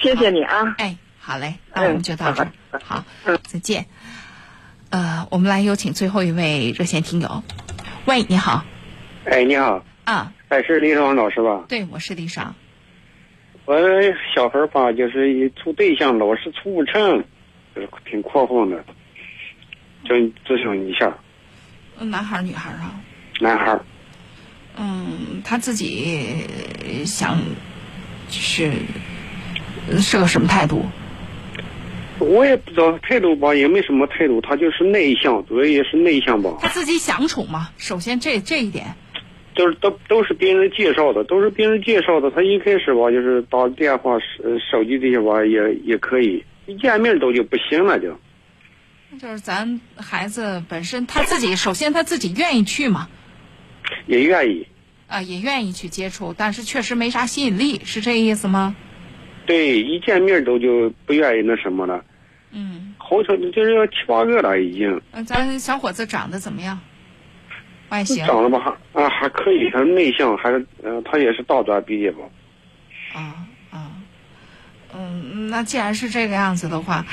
[0.00, 2.52] 谢谢你啊，哎，好嘞，那我们就到这儿，
[2.84, 3.04] 好，
[3.42, 3.86] 再见。
[4.90, 7.42] 呃，我们来有请最后一位热线听友，
[8.04, 8.64] 喂，你好。
[9.30, 9.80] 哎，你好。
[10.04, 10.32] 啊。
[10.48, 11.64] 哎，是李爽老师吧？
[11.68, 12.52] 对，我是李爽。
[13.64, 13.76] 我
[14.34, 17.22] 小孩儿吧，就是一处对象老是处不成，
[17.76, 18.84] 就是挺困惑的，
[20.04, 21.16] 就咨询一下。
[22.00, 23.00] 男孩儿女孩儿啊？
[23.40, 23.80] 男孩儿。
[24.76, 26.44] 嗯，他自己
[27.06, 27.38] 想，
[28.28, 28.72] 是
[30.00, 30.84] 是个什么态度？
[32.18, 36.58] 我也不知道态度吧，也没什么态度，他就是内向，主要也是内向吧。
[36.60, 37.70] 他自己想处嘛？
[37.78, 38.92] 首先这这一点。
[39.60, 42.30] 就是都都是别人介绍的，都是别人介绍的。
[42.30, 44.26] 他一开始吧，就是打电话、手
[44.70, 48.18] 手机这些吧，也也可以，一见面都就不行了，就。
[49.18, 53.06] 就是咱孩子本身他自己，首先他自己愿意去嘛。
[54.06, 54.66] 也愿意。
[55.08, 58.74] 啊，也愿意去接触，但是确实没啥吸引力，是这意思吗？
[59.44, 62.02] 对，一见面都就不愿意那什么了。
[62.52, 62.94] 嗯。
[62.96, 64.98] 好像就是要七八个了，已经。
[65.12, 66.80] 嗯，咱小伙子长得怎么样？
[67.90, 68.58] 外形长得吧
[68.92, 72.18] 还啊还可以，他内向，还是呃他也是大专毕业吧。
[73.12, 73.34] 啊
[73.70, 73.90] 啊，
[74.94, 77.04] 嗯，那既然是这个样子的话，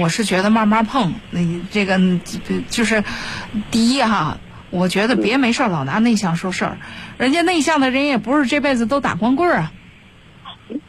[0.00, 1.14] 我是觉得慢慢碰。
[1.30, 1.98] 你这个
[2.68, 3.02] 就是
[3.70, 4.38] 第一哈，
[4.70, 6.78] 我觉得别没事老拿内向说事儿，
[7.16, 9.72] 人家内向的人也不是这辈子都打光棍啊。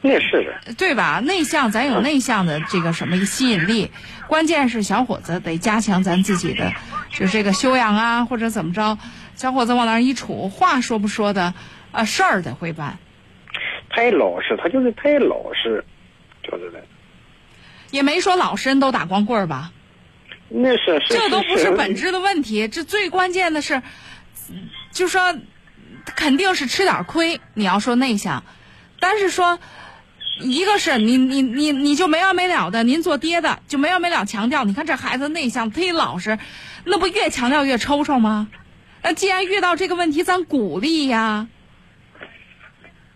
[0.01, 0.73] 那是的。
[0.73, 1.21] 对吧？
[1.23, 3.91] 内向咱有内向的这个什么吸引力，
[4.27, 6.73] 关键是小伙子得加强咱自己的
[7.11, 8.97] 就这个修养啊，或者怎么着。
[9.39, 11.53] 小伙子往那儿一杵，话说不说的，
[11.93, 12.97] 啊，事儿得会办。
[13.89, 15.81] 太老实，他就是太老实，
[16.43, 16.83] 就是的。
[17.89, 19.71] 也没说老实人都打光棍儿吧？
[20.49, 21.13] 那是是。
[21.13, 23.81] 这都不是本质的问题，这最关键的是，
[24.91, 25.37] 就说
[26.17, 27.39] 肯定是吃点亏。
[27.53, 28.43] 你要说内向，
[28.99, 29.57] 但是说
[30.41, 36.37] 一个是你你你你就没完没了的，您做爹的就没完没了强调，你看这孩子内向忒老实，
[36.83, 38.49] 那不越强调越抽抽吗？
[39.01, 41.47] 那既然遇到这个问题，咱鼓励呀。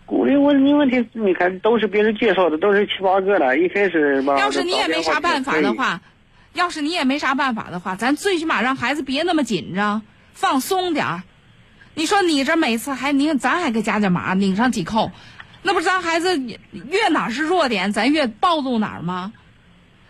[0.06, 4.38] 鼓励问你问题，你看都是别人介绍的，都是七八个了，一开始吧。
[4.38, 6.00] 要是你也没啥办法的话，
[6.52, 10.02] 要是你也没啥办法的话，咱最起码让孩子别那么紧张，
[10.32, 11.22] 放松点儿。
[11.94, 15.10] 你说你这每次还你咱还给加加码，拧上几扣，
[15.62, 19.32] 那不是咱孩子越哪是弱点，咱越暴露哪儿吗？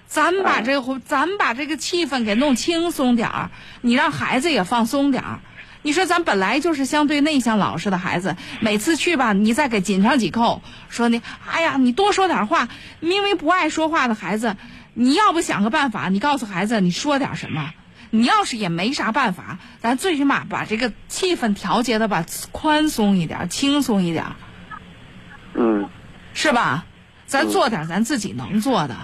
[0.07, 5.41] 咱们把这个，咱们把这个气氛给弄轻松点儿，你让孩子也放松点儿。
[5.85, 12.69] 你说咱本来就是相对内向老实的孩子，每次去吧，你再给紧上几扣，说你，哎呀，你多说点话。
[13.01, 14.57] 明明不爱说话的孩子，
[14.95, 17.75] 你要不想个办法，你告诉孩子你说点什么。
[18.09, 24.25] 你要是也没啥办法，咱最起码把这个气氛调节的吧宽松一点，轻松一点。
[25.53, 25.91] 嗯，
[26.33, 26.87] 是吧？
[27.27, 28.97] 咱做点咱自己能做的。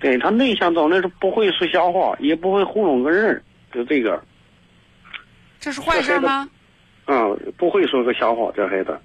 [0.00, 3.42] 对他内向到那是不会说瞎话，也不会糊弄个人，
[3.72, 4.24] 就这个。
[5.60, 6.48] 这是坏事吗？
[7.06, 8.98] 嗯，不会说个瞎话，这孩子。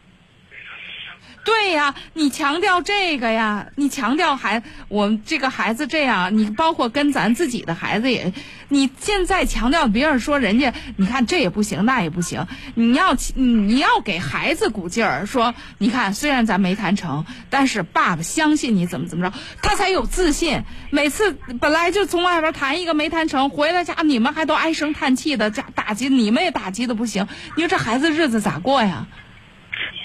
[1.46, 8.32] 对呀，你强调这个呀，你强调孩我这个孩子这样，你包括跟咱自己的孩子也，
[8.70, 20.64] 你现在强调别人说人家，你看这也不行，那也不行，你要你要给孩子鼓劲儿，说你看虽然咱没谈成，但是爸爸相信你怎么怎么着，他才有自信。
[20.92, 29.08] 每次本来就从外边谈一个没谈成，回来家你们还都唉声叹气的，家打击你们也打击的不行，你说这孩子日子咋过呀？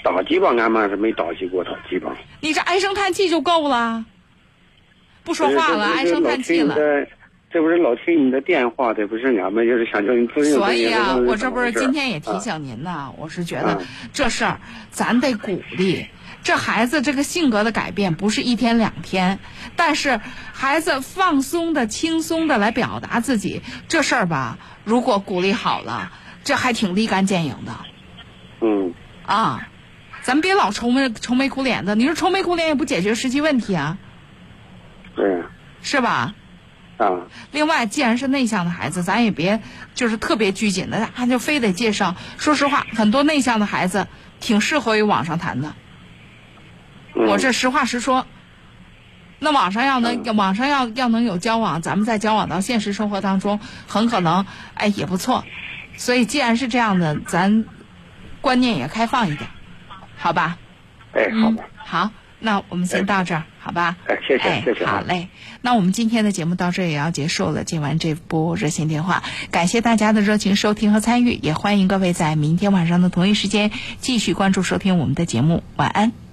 [0.03, 2.11] 打击吧，俺们是没打击过他，基本。
[2.41, 4.05] 你这唉声叹气就够了，
[5.23, 6.75] 不说话了，唉声叹气了。
[7.51, 10.53] 这不是老听你的电话，这不是俺们就是想叫你咨询。
[10.53, 13.81] 所以啊，我这不是今天也提醒您呢，我是觉得
[14.13, 14.59] 这事儿
[14.91, 16.05] 咱得鼓励。
[16.43, 19.39] 这孩子这个性格的改变不是一天两天，
[19.75, 20.21] 但是
[20.53, 26.11] 孩子放松的、轻松的来表达自己，这事儿吧，如果鼓励好了，
[26.43, 27.71] 这还挺立竿见影的。
[28.61, 28.93] 嗯。
[29.33, 29.67] 啊。
[30.21, 33.97] 咱别老愁眉愁眉苦脸的，你说愁眉苦脸也不解决实际问题啊，
[35.15, 35.43] 对，
[35.81, 36.35] 是吧？
[36.97, 37.21] 啊。
[37.51, 39.61] 另外，既然是内向的孩子，咱也别
[39.95, 42.15] 就是特别拘谨的，他就非得介绍。
[42.37, 44.07] 说实话，很多内向的孩子
[44.41, 45.73] 挺适合于网上谈的。
[47.15, 48.27] 我这实话实说。
[49.41, 55.45] 那网上要能网上要要能有交往，咱们再交往到现实生活当中，很可能哎也不错。
[55.95, 57.63] 所以，既然是这样的，咱
[58.41, 59.49] 观念也开放一点。
[60.17, 60.57] 好吧，
[61.13, 63.95] 哎，好吧，好，那我们先到这儿，好吧？
[64.07, 65.29] 哎，谢谢，谢谢，好嘞。
[65.61, 67.63] 那我们今天的节目到这儿也要结束了。
[67.63, 75.63] 接完这波热线电话，感谢大家的热情收听和参与，也欢迎各位在明天晚上的同一时间继续关注收听我们的节目。
[75.75, 76.28] 晚安。